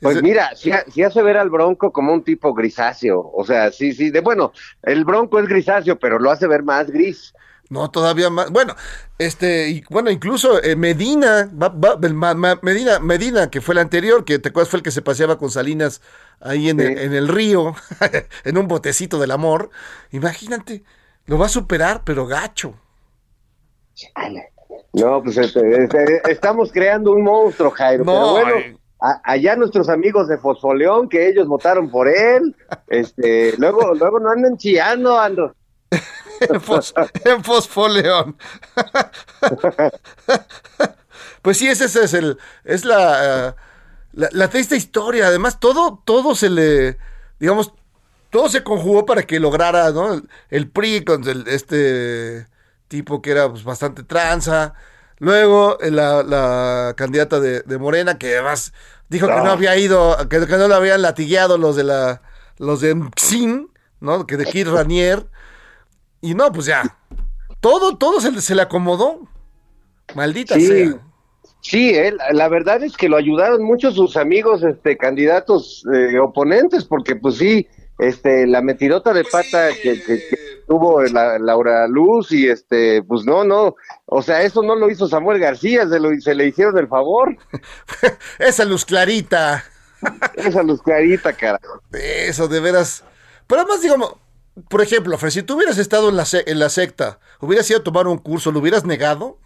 [0.00, 3.30] Pues Es- mira, sí, sí hace ver al Bronco como un tipo grisáceo.
[3.34, 6.90] O sea, sí, sí, de bueno, el Bronco es grisáceo, pero lo hace ver más
[6.90, 7.34] gris.
[7.68, 8.50] No, todavía más.
[8.52, 8.76] Bueno,
[9.18, 13.74] este, y, bueno, incluso eh, Medina, va- va- el ma- ma- Medina, Medina, que fue
[13.74, 16.00] el anterior, que te acuerdas fue el que se paseaba con Salinas
[16.40, 16.86] ahí en, Sí.
[16.86, 17.74] el, en el río,
[18.44, 19.70] en un botecito del amor.
[20.12, 20.84] Imagínate,
[21.26, 22.74] lo va a superar, pero gacho.
[24.92, 28.04] No, pues este, este, estamos creando un monstruo, Jairo.
[28.04, 28.78] No, pero bueno,
[29.24, 32.54] allá nuestros amigos de Fosfoleón, que ellos votaron por él,
[32.88, 35.54] este, luego, luego no anden chillando, ando.
[35.90, 36.92] En, fos-
[37.24, 38.36] en Fosfoleón.
[41.42, 43.54] pues sí, ese, es el, es la, eh,
[44.12, 45.28] la, la triste historia.
[45.28, 46.98] Además, todo, todo se le,
[47.38, 47.72] digamos,
[48.30, 50.14] todo se conjugó para que lograra, ¿no?
[50.14, 52.46] El, el PRI con el- este
[52.88, 54.74] tipo que era pues, bastante tranza.
[55.18, 58.72] Luego eh, la, la candidata de, de Morena, que además
[59.08, 59.52] dijo que no Ah.
[59.52, 62.22] había ido, que, que no la habían latigueado los de la,
[62.58, 63.70] los de MXIN,
[64.00, 64.26] ¿no?
[64.26, 65.26] Que de Kid Ranier.
[66.26, 66.82] Y no, pues ya.
[67.60, 69.20] Todo, todo se, le- se le acomodó.
[70.14, 70.66] Maldita Sí.
[70.66, 70.98] sea.
[71.60, 76.84] Sí, él, la verdad es que lo ayudaron mucho sus amigos, este, candidatos eh, oponentes,
[76.84, 77.66] porque pues sí,
[77.98, 80.36] este, la metidota de pata que, que- que
[80.68, 85.08] tuvo la, Laura Luz y este, pues no, no, o sea, eso no lo hizo
[85.08, 87.36] Samuel García, se, lo, se le hicieron el favor,
[88.38, 89.64] Esa luz clarita.
[90.36, 91.80] esa luz clarita, carajo.
[91.92, 93.02] Eso, de veras.
[93.48, 94.14] Pero además, digamos,
[94.68, 97.84] por ejemplo, Fred, si tú hubieras estado en la, en la secta, hubieras ido a
[97.84, 99.38] tomar un curso, ¿lo hubieras negado?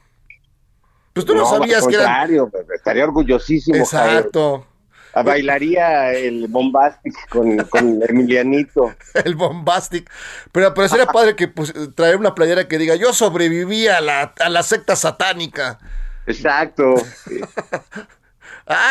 [1.12, 3.76] Pues tú no, sabías que contrario, estaría orgullosísimo.
[3.76, 4.66] Exacto.
[5.12, 8.94] Ah, Bailaría el bombastic con, con Emilianito.
[9.24, 10.08] El bombastic.
[10.52, 14.34] Pero, pero sería padre que pues, traer una playera que diga: Yo sobreviví a la,
[14.38, 15.78] a la secta satánica.
[16.26, 16.94] Exacto.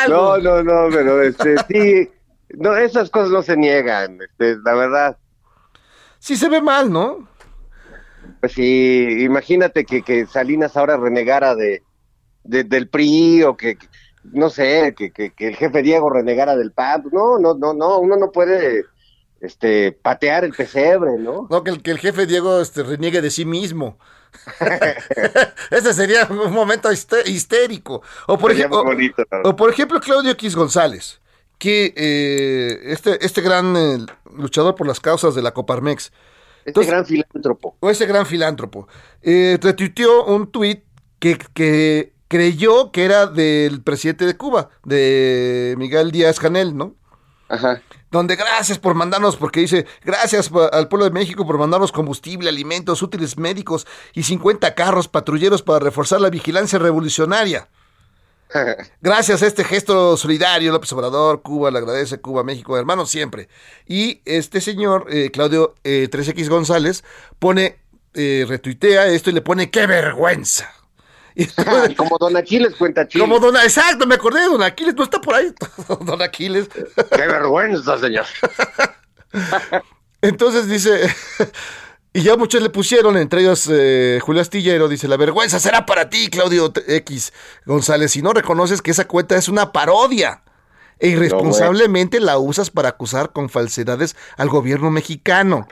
[0.09, 2.11] No, no, no, pero este, sí,
[2.49, 5.17] no, esas cosas no se niegan, este, la verdad.
[6.19, 7.27] Sí se ve mal, ¿no?
[8.39, 11.83] Pues sí, imagínate que, que Salinas ahora renegara de,
[12.43, 13.87] de- del PRI o que, que-
[14.23, 17.03] no sé, que, que, que el jefe Diego renegara del PAN.
[17.11, 18.85] No, no, no, no, uno no puede
[19.41, 21.47] este, patear el pesebre, ¿no?
[21.49, 23.97] No, que el, que el jefe Diego este, reniegue de sí mismo.
[25.71, 28.03] Ese sería un momento histérico.
[28.27, 29.49] O por, ejemplo, ¿no?
[29.49, 31.19] o por ejemplo, Claudio X González,
[31.59, 33.97] que eh, este, este gran eh,
[34.35, 36.13] luchador por las causas de la Coparmex, Este
[36.71, 37.77] Entonces- gran filántropo.
[37.79, 38.87] o ese gran filántropo,
[39.21, 40.83] eh, retuiteó un tuit
[41.19, 46.95] que, que creyó que era del presidente de Cuba, de Miguel Díaz Canel, ¿no?
[47.51, 47.81] Ajá.
[48.11, 53.01] donde gracias por mandarnos, porque dice, gracias al pueblo de México por mandarnos combustible, alimentos,
[53.01, 57.67] útiles médicos y 50 carros patrulleros para reforzar la vigilancia revolucionaria.
[59.01, 63.49] Gracias a este gesto solidario, López Obrador, Cuba le agradece, Cuba, México, hermanos siempre.
[63.87, 67.03] Y este señor, eh, Claudio eh, 3X González,
[67.37, 67.77] pone,
[68.13, 70.71] eh, retuitea esto y le pone, ¡qué vergüenza!
[71.35, 71.45] Y
[71.95, 73.23] Como Don Aquiles cuenta chile.
[73.23, 75.53] como Don, exacto, me acordé de Don Aquiles, no está por ahí,
[76.01, 76.67] Don Aquiles.
[76.67, 78.25] Qué vergüenza, señor.
[80.21, 81.07] Entonces dice,
[82.13, 86.09] y ya muchos le pusieron, entre ellos eh, Julio Astillero, dice, la vergüenza será para
[86.09, 87.33] ti, Claudio X
[87.65, 90.43] González, si no reconoces que esa cuenta es una parodia
[90.99, 95.67] e irresponsablemente la usas para acusar con falsedades al gobierno mexicano.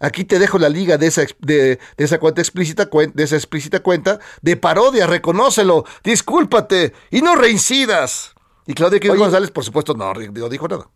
[0.00, 3.34] Aquí te dejo la liga de esa, de, de esa cuenta explícita, cuen- de esa
[3.36, 8.34] explícita cuenta de parodia, reconócelo, discúlpate y no reincidas.
[8.66, 9.18] Y Claudio X Oye.
[9.18, 10.88] González, por supuesto, no, no dijo nada.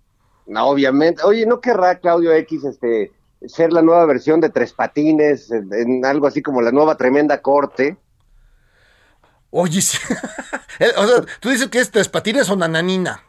[0.46, 1.22] No, obviamente.
[1.24, 3.10] Oye, ¿no querrá Claudio X este
[3.48, 7.40] ser la nueva versión de Tres Patines en, en algo así como la nueva tremenda
[7.42, 7.96] corte?
[9.50, 9.98] Oye, sí.
[10.78, 13.22] Eh, o sea, tú dices que es tres patines o nananina.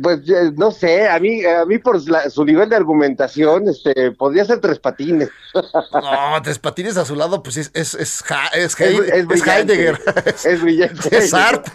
[0.00, 4.12] Pues eh, no sé, a mí, a mí por la- su nivel de argumentación, este,
[4.12, 5.28] podría ser Tres Patines.
[5.92, 8.24] No, tres patines a su lado, pues es, es, es,
[8.54, 9.46] es, Es.
[9.46, 9.98] Heidegger.
[10.44, 11.08] Es brillante.
[11.18, 11.72] Es Sartre.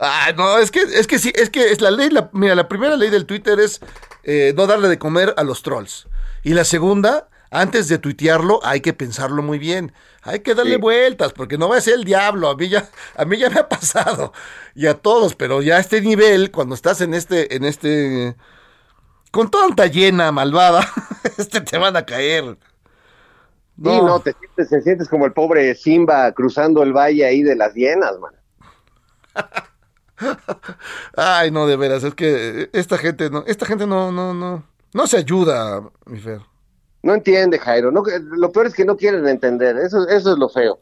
[0.00, 2.68] Ah, no, es que, es que sí, es que es la ley, la, mira, la
[2.68, 3.80] primera ley del Twitter es
[4.24, 6.06] eh, no darle de comer a los trolls.
[6.42, 9.92] Y la segunda, antes de tuitearlo, hay que pensarlo muy bien.
[10.22, 10.80] Hay que darle Sí.
[10.80, 12.48] vueltas, porque no va a ser el diablo.
[12.50, 14.32] A mí ya, a mí ya me ha pasado.
[14.74, 18.36] Y a todos, pero ya a este nivel, cuando estás en este, en este,
[19.30, 20.86] con tanta llena malvada,
[21.38, 22.58] este te van a caer.
[23.76, 27.56] Sí, no, te sientes, te sientes como el pobre Simba cruzando el valle ahí de
[27.56, 28.34] las hienas, man.
[31.16, 35.06] Ay, no, de veras, es que esta gente no, esta gente no, no, no, no
[35.06, 36.40] se ayuda, mi Fer.
[37.02, 37.90] No entiende, Jairo.
[37.92, 39.76] No, lo peor es que no quieren entender.
[39.76, 40.78] Eso, eso es lo feo.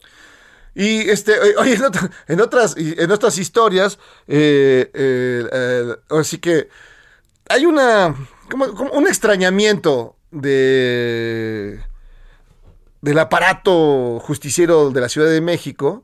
[0.73, 6.23] Y este, eh, oye, en, otra- en otras, en otras historias, eh, eh, eh, ahora
[6.23, 6.67] sí que
[7.49, 8.15] hay una,
[8.51, 11.81] como, como un extrañamiento de
[13.01, 16.03] del aparato justiciero de la Ciudad de México,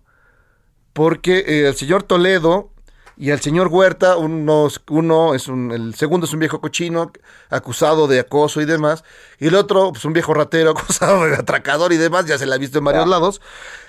[0.93, 2.71] porque eh, el señor Toledo
[3.21, 7.11] y el señor Huerta, uno, uno es un, el segundo es un viejo cochino
[7.51, 9.03] acusado de acoso y demás,
[9.37, 12.55] y el otro, pues un viejo ratero acusado de atracador y demás, ya se la
[12.55, 13.39] ha visto en varios lados,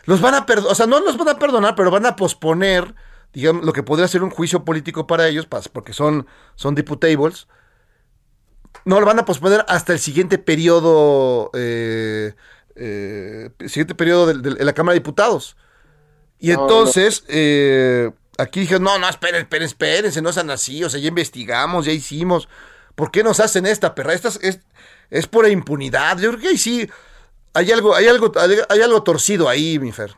[0.04, 2.94] los van a perdonar, o sea, no los van a perdonar, pero van a posponer,
[3.32, 7.48] digamos, lo que podría ser un juicio político para ellos, porque son, son diputables,
[8.84, 12.34] no, lo van a posponer hasta el siguiente periodo, eh,
[12.76, 15.56] eh, siguiente periodo de la Cámara de Diputados.
[16.38, 20.90] Y No, entonces, eh, aquí dijeron, no, no, esperen, esperen, espérense, no sean así, o
[20.90, 22.48] sea, ya investigamos, ya hicimos.
[22.94, 24.12] ¿Por qué nos hacen esta perra?
[24.12, 24.60] Esta es, es,
[25.10, 26.18] es pura impunidad.
[26.18, 26.88] Yo creo que ahí sí
[27.54, 28.32] hay algo, hay algo,
[28.68, 30.12] hay, algo torcido ahí, mi Fer.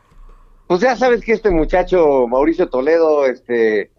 [0.67, 3.91] Pues ya sabes que este muchacho, Mauricio Toledo, este,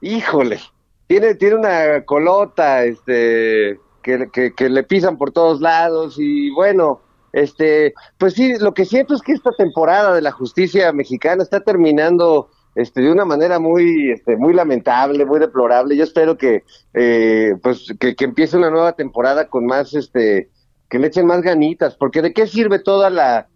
[0.00, 0.60] híjole,
[1.06, 7.00] tiene, tiene una colota, este, que, que le pisan por todos lados y bueno,
[7.34, 11.60] este, pues sí, lo que siento es que esta temporada de la justicia mexicana está
[11.60, 15.96] terminando este, de una manera muy, este, muy lamentable, muy deplorable.
[15.96, 20.50] Yo espero que, eh, pues, que, que empiece una nueva temporada con más, este,
[20.88, 23.48] que le echen más ganitas, porque de qué sirve toda la,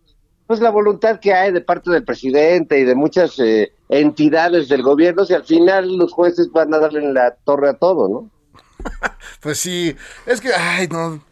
[0.46, 4.82] pues la voluntad que hay de parte del presidente y de muchas eh, entidades del
[4.82, 8.30] gobierno, si al final los jueces van a darle en la torre a todo, ¿no?
[9.40, 9.94] Pues sí,
[10.26, 11.22] es que, ay, no.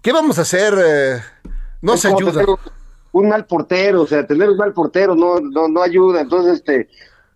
[0.00, 0.74] ¿Qué vamos a hacer?
[0.84, 1.20] Eh,
[1.82, 2.44] no Es se ayuda.
[3.12, 6.20] Un, mal portero, o sea, tener un mal portero no, no, no ayuda.
[6.20, 6.88] Entonces, este,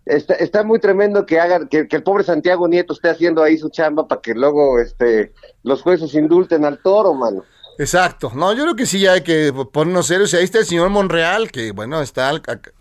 [0.05, 3.69] está, está muy tremendo que hagan, que, el pobre Santiago Nieto esté haciendo ahí su
[3.69, 7.43] chamba para que luego, este, los jueces indulten al toro, mano.
[7.77, 8.31] Exacto.
[8.33, 10.33] No, yo creo que sí hay que ponernos serios.
[10.33, 12.31] Ahí está el señor Monreal, que bueno, está,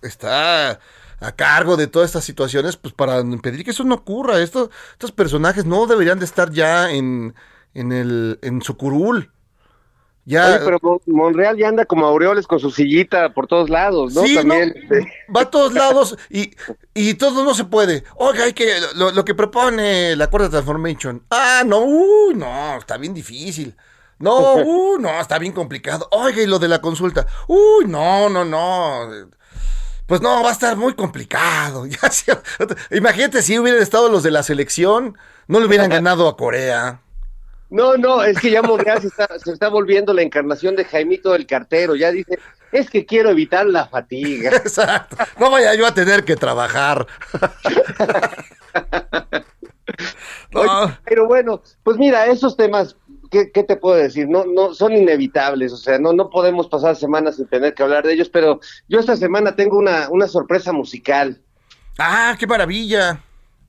[0.02, 0.80] está
[1.20, 4.40] a cargo de todas estas situaciones, pues para impedir que eso no ocurra.
[4.40, 7.34] Esto, estos personajes no deberían de estar ya en,
[7.74, 9.30] en el, en su curul.
[10.28, 10.48] Ya.
[10.48, 14.22] Oye, pero Mon- Monreal ya anda como aureoles con su sillita por todos lados, ¿no?
[14.22, 16.50] Sí, También, no, este, va a todos lados y,
[16.94, 18.02] y todo no se puede.
[18.16, 21.22] Oiga, hay que lo, lo que propone la Cuarta Transformation.
[21.30, 23.76] Ah, no, uy, no, está bien difícil.
[24.18, 26.08] No, uy, no, está bien complicado.
[26.10, 27.24] Oiga, y lo de la consulta.
[27.46, 29.08] Uy, no, no, no.
[30.06, 31.86] Pues no, va a estar muy complicado.
[32.26, 32.42] Ya
[32.90, 35.16] imagínate si hubieran estado los de la selección,
[35.46, 37.00] no le hubieran ganado a Corea.
[37.68, 41.32] No, no, es que ya Monreal se está, se está volviendo la encarnación de Jaimito
[41.32, 41.96] del Cartero.
[41.96, 42.38] Ya dice,
[42.72, 44.50] es que quiero evitar la fatiga.
[44.56, 45.16] Exacto.
[45.38, 47.06] No vaya yo a tener que trabajar.
[51.04, 52.96] Pero bueno, pues mira, esos temas,
[53.30, 54.28] ¿qué, qué te puedo decir?
[54.28, 58.04] No, no, son inevitables, o sea, no, no podemos pasar semanas sin tener que hablar
[58.04, 61.40] de ellos, pero yo esta semana tengo una, una sorpresa musical.
[61.98, 63.20] Ah, qué maravilla.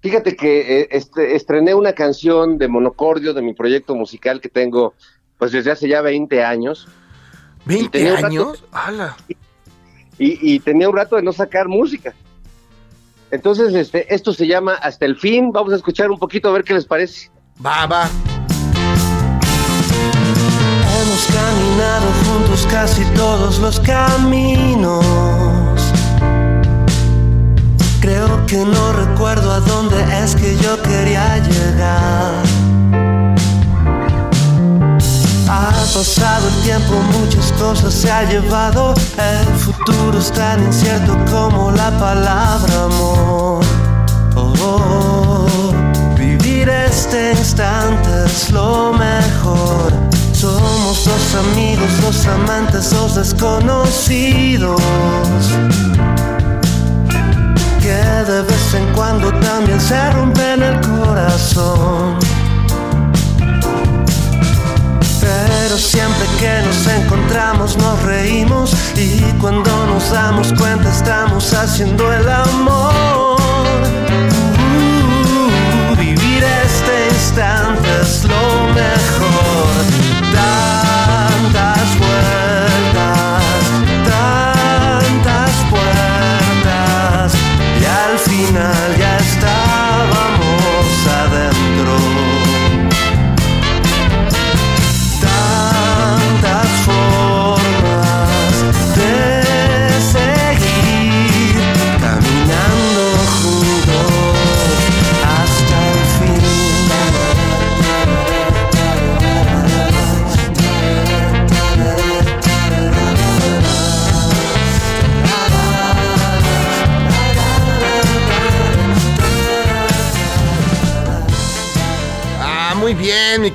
[0.01, 4.93] Fíjate que eh, este, estrené una canción de Monocordio, de mi proyecto musical que tengo
[5.37, 6.87] pues desde hace ya 20 años.
[7.65, 8.63] ¿20 tenía un rato- años?
[8.71, 9.17] ¡Hala!
[10.19, 12.13] y, y tenía un rato de no sacar música.
[13.29, 15.51] Entonces, este, esto se llama Hasta el fin.
[15.51, 17.29] Vamos a escuchar un poquito a ver qué les parece.
[17.63, 18.09] Va, va.
[21.01, 25.05] Hemos caminado juntos casi todos los caminos.
[28.47, 32.31] Que no recuerdo a dónde es que yo quería llegar.
[35.49, 38.93] Ha pasado el tiempo, muchas cosas se ha llevado.
[39.17, 43.65] El futuro es tan incierto como la palabra amor.
[44.35, 45.45] Oh.
[46.17, 49.91] Vivir este instante es lo mejor.
[50.31, 54.81] Somos dos amigos, dos amantes, dos desconocidos.
[57.87, 62.19] Que de vez en cuando también se rompen el corazón.
[65.21, 72.27] Pero siempre que nos encontramos nos reímos y cuando nos damos cuenta estamos haciendo el
[72.27, 73.39] amor.
[75.93, 79.26] Uh, vivir este instante es lo mejor.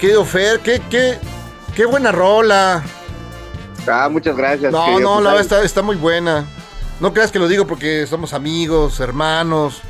[0.03, 0.59] Querido Fer.
[0.61, 1.17] Qué, qué,
[1.77, 2.83] qué buena rola.
[3.87, 4.73] Ah, muchas gracias.
[4.73, 5.01] No, querido.
[5.01, 6.45] no, Pues, la ahí- está, está muy buena.
[7.01, 9.81] No creas que lo digo porque somos amigos, hermanos,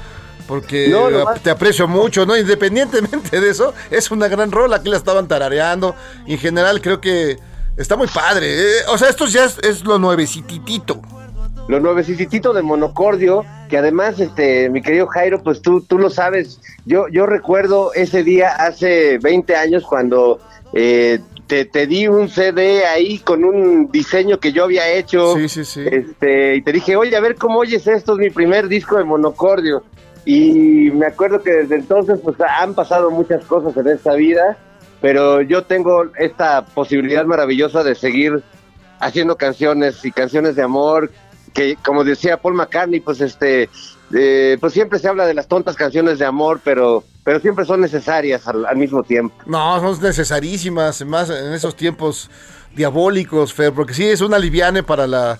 [0.46, 1.08] porque No,
[1.42, 2.36] te aprecio mucho, ¿no?
[2.36, 4.76] Independientemente de eso, es una gran rola.
[4.76, 5.94] Aquí la estaban tarareando.
[6.26, 7.38] En general creo que
[7.78, 8.46] está muy padre.
[8.80, 8.82] eh.
[8.88, 11.00] O sea, esto ya es, es lo nuevecititito.
[11.68, 16.60] Lo nuevecitito de Monocordio, que además, este, mi querido Jairo, pues tú, tú lo sabes.
[16.84, 20.40] Yo, yo recuerdo ese día hace 20 años cuando
[20.72, 25.36] eh, te, te di un CD ahí con un diseño que yo había hecho.
[25.36, 25.84] Sí, sí, sí.
[25.90, 29.04] Este, y te dije, oye, a ver cómo oyes esto, es mi primer disco de
[29.04, 29.84] Monocordio.
[30.24, 34.56] Y me acuerdo que desde entonces pues han pasado muchas cosas en esta vida,
[35.00, 38.42] pero yo tengo esta posibilidad maravillosa de seguir
[39.00, 41.10] haciendo canciones y canciones de amor,
[41.53, 43.68] que como decía Paul McCartney, pues este,
[44.14, 47.80] eh, pues siempre se habla de las tontas canciones de amor, pero, pero siempre son
[47.80, 49.34] necesarias al, al mismo tiempo.
[49.46, 52.30] No, son necesarísimas, más en esos tiempos
[52.74, 55.38] diabólicos, Fer, porque sí es una liviane para la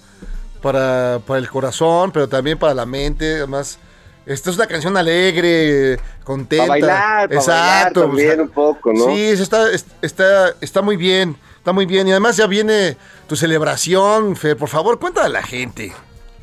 [0.61, 3.79] para, para el corazón, pero también para la mente, además
[4.27, 6.67] esta es una canción alegre, contenta.
[6.69, 9.05] Para bailar, para Exacto, bailar también o sea, un poco, ¿no?
[9.07, 12.09] Sí, está, es- está, está muy bien, está muy bien.
[12.09, 12.97] Y además ya viene
[13.29, 15.93] tu celebración, Fer, por favor, cuéntale a la gente.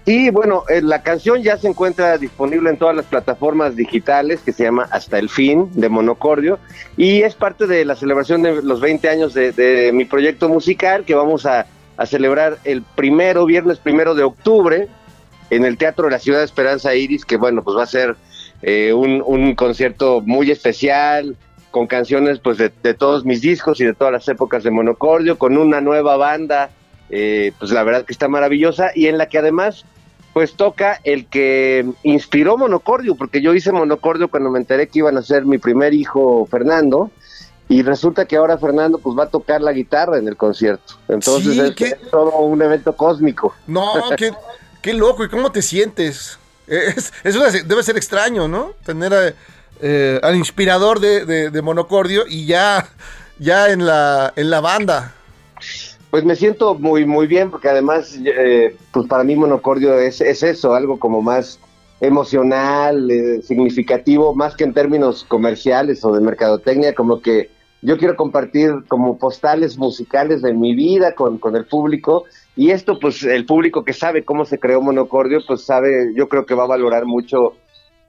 [0.06, 4.54] Y bueno, eh, la canción ya se encuentra disponible en todas las plataformas digitales que
[4.54, 6.58] se llama Hasta el Fin de Monocordio
[6.96, 11.04] y es parte de la celebración de los 20 años de, de mi proyecto musical
[11.04, 11.68] que vamos a,
[12.06, 14.88] celebrar el primero, viernes primero de octubre
[15.50, 18.16] en el Teatro de la Ciudad de Esperanza Iris, que bueno, pues va a ser
[18.62, 21.36] eh, un concierto muy especial
[21.72, 25.38] con canciones pues de, de todos mis discos y de todas las épocas de Monocordio,
[25.38, 26.70] con una nueva banda,
[27.10, 29.86] eh, pues la verdad que está maravillosa y en la que además
[30.34, 35.18] pues toca el que inspiró Monocordio, porque yo hice Monocordio cuando me enteré que iban
[35.18, 37.12] a ser mi primer hijo Fernando,
[37.68, 40.96] y resulta que ahora Fernando pues va a tocar la guitarra en el concierto.
[41.08, 41.86] Entonces Sí, es, ¿qué?
[41.86, 43.54] es todo un evento cósmico.
[43.68, 44.32] No, qué,
[44.82, 46.40] qué loco, ¿y cómo te sientes?
[46.68, 48.74] Es, es una- debe ser extraño, ¿no?
[48.86, 49.34] Tener a-
[49.82, 52.88] eh, al inspirador de, de- Monocordio y ya,
[53.38, 55.14] ya en, la, en la banda.
[56.12, 60.42] Pues me siento muy muy bien porque además eh, pues para mí Monocordio es, es
[60.42, 61.60] eso, algo como más
[62.02, 67.50] emocional, eh, significativo, más que en términos comerciales o de mercadotecnia, como que
[67.82, 72.26] yo quiero compartir como postales musicales de mi vida con, con el público
[72.56, 76.46] y esto pues el público que sabe cómo se creó Monocordio pues sabe, yo creo
[76.46, 77.54] que va a valorar mucho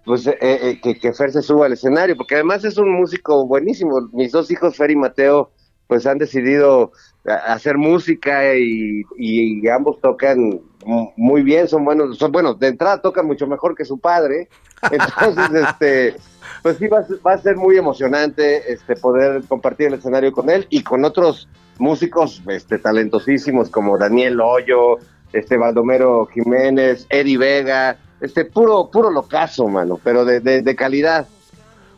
[0.05, 3.47] pues eh, eh, que, que Fer se suba al escenario, porque además es un músico
[3.47, 4.09] buenísimo.
[4.13, 5.51] Mis dos hijos, Fer y Mateo,
[5.87, 6.93] pues han decidido
[7.27, 12.69] a- hacer música y, y ambos tocan mu- muy bien, son buenos, son buenos, de
[12.69, 14.49] entrada tocan mucho mejor que su padre,
[14.91, 16.15] entonces este
[16.63, 20.33] pues sí va a, ser, va a ser muy emocionante este poder compartir el escenario
[20.33, 21.49] con él y con otros
[21.79, 24.99] músicos este talentosísimos como Daniel Hoyo,
[25.33, 31.27] este Baldomero Jiménez, Eddie Vega, este puro puro locazo, mano, pero de, de, de calidad.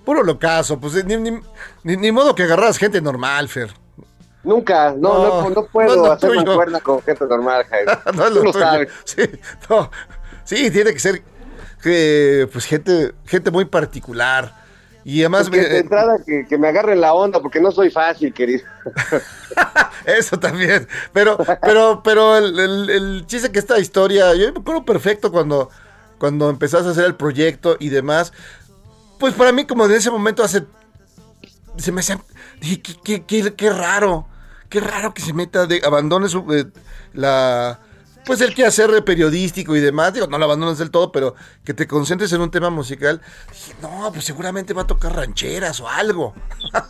[0.04, 1.16] Puro locazo, pues ni,
[1.96, 3.70] ni, modo que agarras gente normal, Fer.
[4.42, 6.44] Nunca, no, No, no, no, puedo no lo hacer tuyo.
[6.44, 7.92] mancuerna con gente normal, Jaime.
[8.14, 8.64] no es Tú lo lo tuyo.
[8.64, 8.88] sabes.
[10.44, 11.22] Sí, tiene que ser
[11.84, 14.60] eh, pues gente, gente muy particular.
[15.04, 17.70] Y además Pues que de me- entrada que, que me agarren la onda, porque no
[17.72, 18.64] soy fácil, querido.
[20.04, 20.86] Eso también.
[21.12, 25.70] Pero, pero, pero el, el, el chiste que esta historia, yo me acuerdo perfecto cuando,
[26.22, 28.32] cuando empezaste a hacer el proyecto y demás.
[29.18, 30.64] Pues para mí, como en ese momento hace.
[31.78, 32.20] Se me hacía.
[32.60, 34.28] Dije, qué, qué, qué- qué raro.
[34.68, 36.66] Qué raro que se meta, de, abandone su, eh,
[37.12, 37.80] la.
[38.24, 40.14] Pues el quehacer periodístico y demás.
[40.14, 43.20] Digo, no lo abandones del todo, pero que te concentres en un tema musical.
[43.50, 46.34] Dije, no, pues seguramente va a tocar rancheras o algo.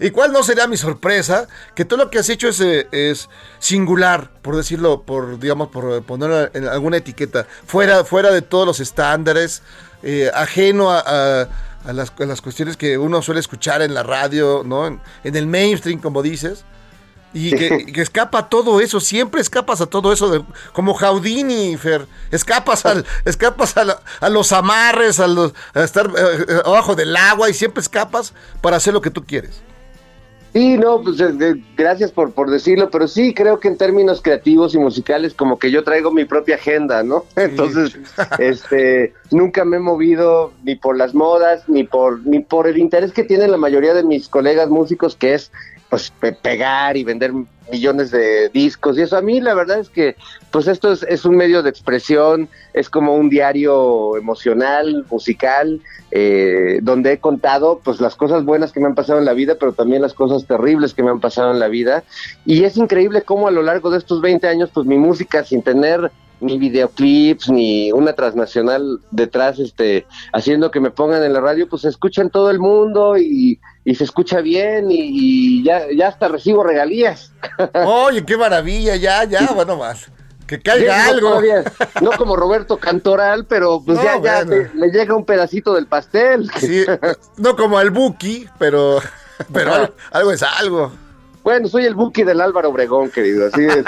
[0.00, 1.48] ¿Y, cuál no sería mi sorpresa?
[1.74, 3.28] Que todo lo que has hecho es, eh, es
[3.58, 8.80] singular, por decirlo, por digamos, por poner en alguna etiqueta, fuera, fuera de todos los
[8.80, 9.62] estándares,
[10.02, 11.48] eh, ajeno a,
[11.84, 14.86] las, las cuestiones que uno suele escuchar en la radio, ¿no?
[14.86, 15.00] En
[15.36, 16.64] el mainstream, como dices.
[17.34, 21.76] Y que, que escapa a todo eso, siempre escapas a todo eso, de- como Jaudini,
[21.76, 22.06] Fer.
[22.30, 26.94] Escapas, al, escapas a, la- a los amarres, a, los, a estar eh, eh, abajo
[26.96, 29.60] del agua y siempre escapas para hacer lo que tú quieres.
[30.54, 34.74] Sí, no, pues eh, gracias por, por decirlo, pero sí creo que en términos creativos
[34.74, 37.26] y musicales como que yo traigo mi propia agenda, ¿no?
[37.36, 37.94] Entonces,
[38.38, 43.12] este, nunca me he movido ni por las modas, ni por, ni por el interés
[43.12, 45.52] que tienen la mayoría de mis colegas músicos, que es
[45.88, 47.32] pues pe- pegar y vender
[47.70, 50.16] millones de discos y eso a mí la verdad es que
[50.50, 55.80] pues esto es, es un medio de expresión es como un diario emocional musical
[56.10, 59.56] eh, donde he contado pues las cosas buenas que me han pasado en la vida
[59.60, 62.04] pero también las cosas terribles que me han pasado en la vida.
[62.46, 65.62] Y es increíble cómo a lo largo de estos 20 años pues mi música sin
[65.62, 66.10] tener
[66.40, 71.82] ni videoclips ni una transnacional detrás este haciendo que me pongan en la radio pues
[71.82, 76.08] se escucha en todo el mundo y, y se escucha bien y, y ya, ya
[76.08, 77.32] hasta recibo regalías
[77.86, 80.10] Oye, qué maravilla, ya, ya, bueno, más.
[80.46, 81.28] Que caiga algo.
[81.28, 81.62] todavía,
[82.00, 84.70] no como Roberto Cantoral pero pues No, ya, ya bueno.
[84.74, 86.84] le llega un pedacito del pastel Sí,
[87.36, 89.00] no como el Buki, pero,
[89.52, 90.92] pero algo, algo es algo.
[91.42, 93.46] Bueno, soy el Buki del Álvaro Obregón, querido.
[93.46, 93.84] Así es,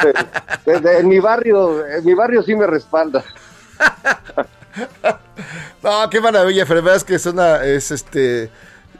[0.84, 3.24] en mi barrio, en mi barrio sí me respalda.
[5.82, 8.50] No, qué maravilla, pero verdad es que es una, es este,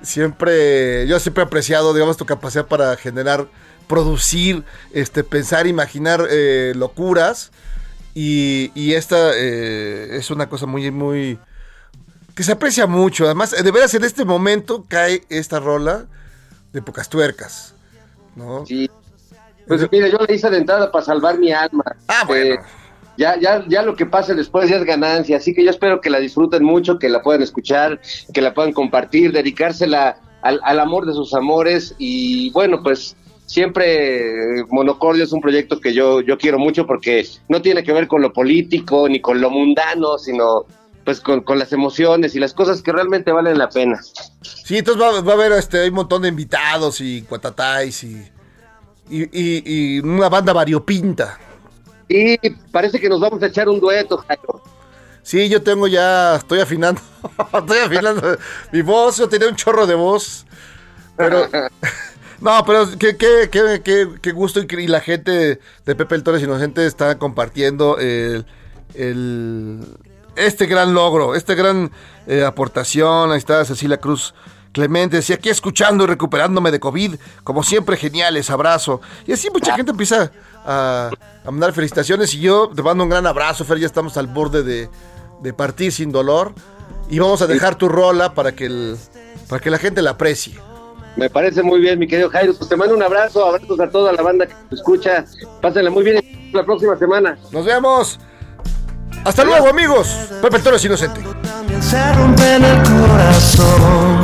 [0.03, 3.47] siempre, yo siempre he apreciado, digamos, tu capacidad para generar,
[3.87, 7.51] producir, este, pensar, imaginar eh, locuras.
[8.15, 11.39] Y, y esta eh, es una cosa muy, muy,
[12.35, 13.27] que se aprecia mucho.
[13.27, 16.07] Además, de veras, en este momento cae esta rola
[16.73, 17.75] de pocas tuercas,
[18.37, 18.65] ¿no?
[18.67, 18.91] Sí.
[19.67, 21.85] Pues mire, yo le hice de entrada para salvar mi alma.
[22.09, 22.55] Ah, bueno.
[22.55, 22.59] Eh,
[23.17, 26.11] ya, ya, ya lo que pase después ya es ganancia, así que yo espero que
[26.11, 28.01] la disfruten mucho, que la puedan escuchar,
[28.33, 33.17] que la puedan compartir, dedicársela al, al amor de sus amores y bueno, pues
[33.51, 37.93] siempre eh, Monocordio es un proyecto que yo, yo quiero mucho porque no tiene que
[37.93, 40.65] ver con lo político ni con lo mundano, sino
[41.11, 44.01] pues con, con las emociones y las cosas que realmente valen la pena.
[44.43, 48.31] Sí, entonces va, va a haber este, hay un montón de invitados y cuatatáis y,
[49.11, 49.63] y, y-
[49.97, 51.37] y una banda variopinta.
[52.09, 52.39] Y
[52.71, 54.63] parece que nos vamos a echar un dueto, Jairo.
[55.25, 57.01] Sí, yo tengo ya, estoy afinando,
[57.59, 58.39] estoy afinando
[58.71, 60.47] mi voz, yo tenía un chorro de voz,
[61.17, 61.49] pero,
[62.41, 66.43] no, pero qué, qué, qué, qué, qué gusto y la gente de Pepe el Torres
[66.45, 68.47] Inocente está compartiendo el,
[68.95, 69.85] el-
[70.47, 71.91] este gran logro, esta gran
[72.27, 74.35] eh, aportación, ahí está Cecilia Cruz
[74.73, 79.75] Clemente, decía aquí escuchando y recuperándome de COVID, como siempre geniales, abrazo, y así mucha
[79.75, 80.31] gente empieza
[80.65, 81.11] a,
[81.45, 84.63] a mandar felicitaciones y yo te mando un gran abrazo, Fer, ya estamos al borde
[84.63, 84.89] de,
[85.43, 86.55] de partir sin dolor
[87.09, 88.97] y vamos a dejar tu rola para que, el,
[89.49, 90.55] para que la gente la aprecie.
[91.17, 92.55] Me parece muy bien, mi querido Jairo.
[92.55, 95.25] Pues te mando un abrazo, abrazos a toda la banda que te escucha.
[95.61, 97.37] Pásenla muy bien y la próxima semana.
[97.51, 98.21] Nos vemos.
[99.25, 100.09] Hasta luego, amigos.
[100.41, 101.23] Pepe Toro es inocente.
[101.43, 104.21] También se rompe en el corazón.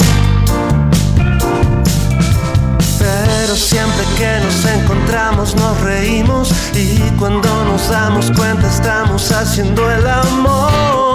[2.99, 10.07] Pero siempre que nos encontramos nos reímos y cuando nos damos cuenta estamos haciendo el
[10.07, 11.14] amor.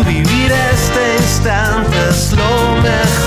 [0.00, 3.25] Uh, vivir este instante es lo mejor.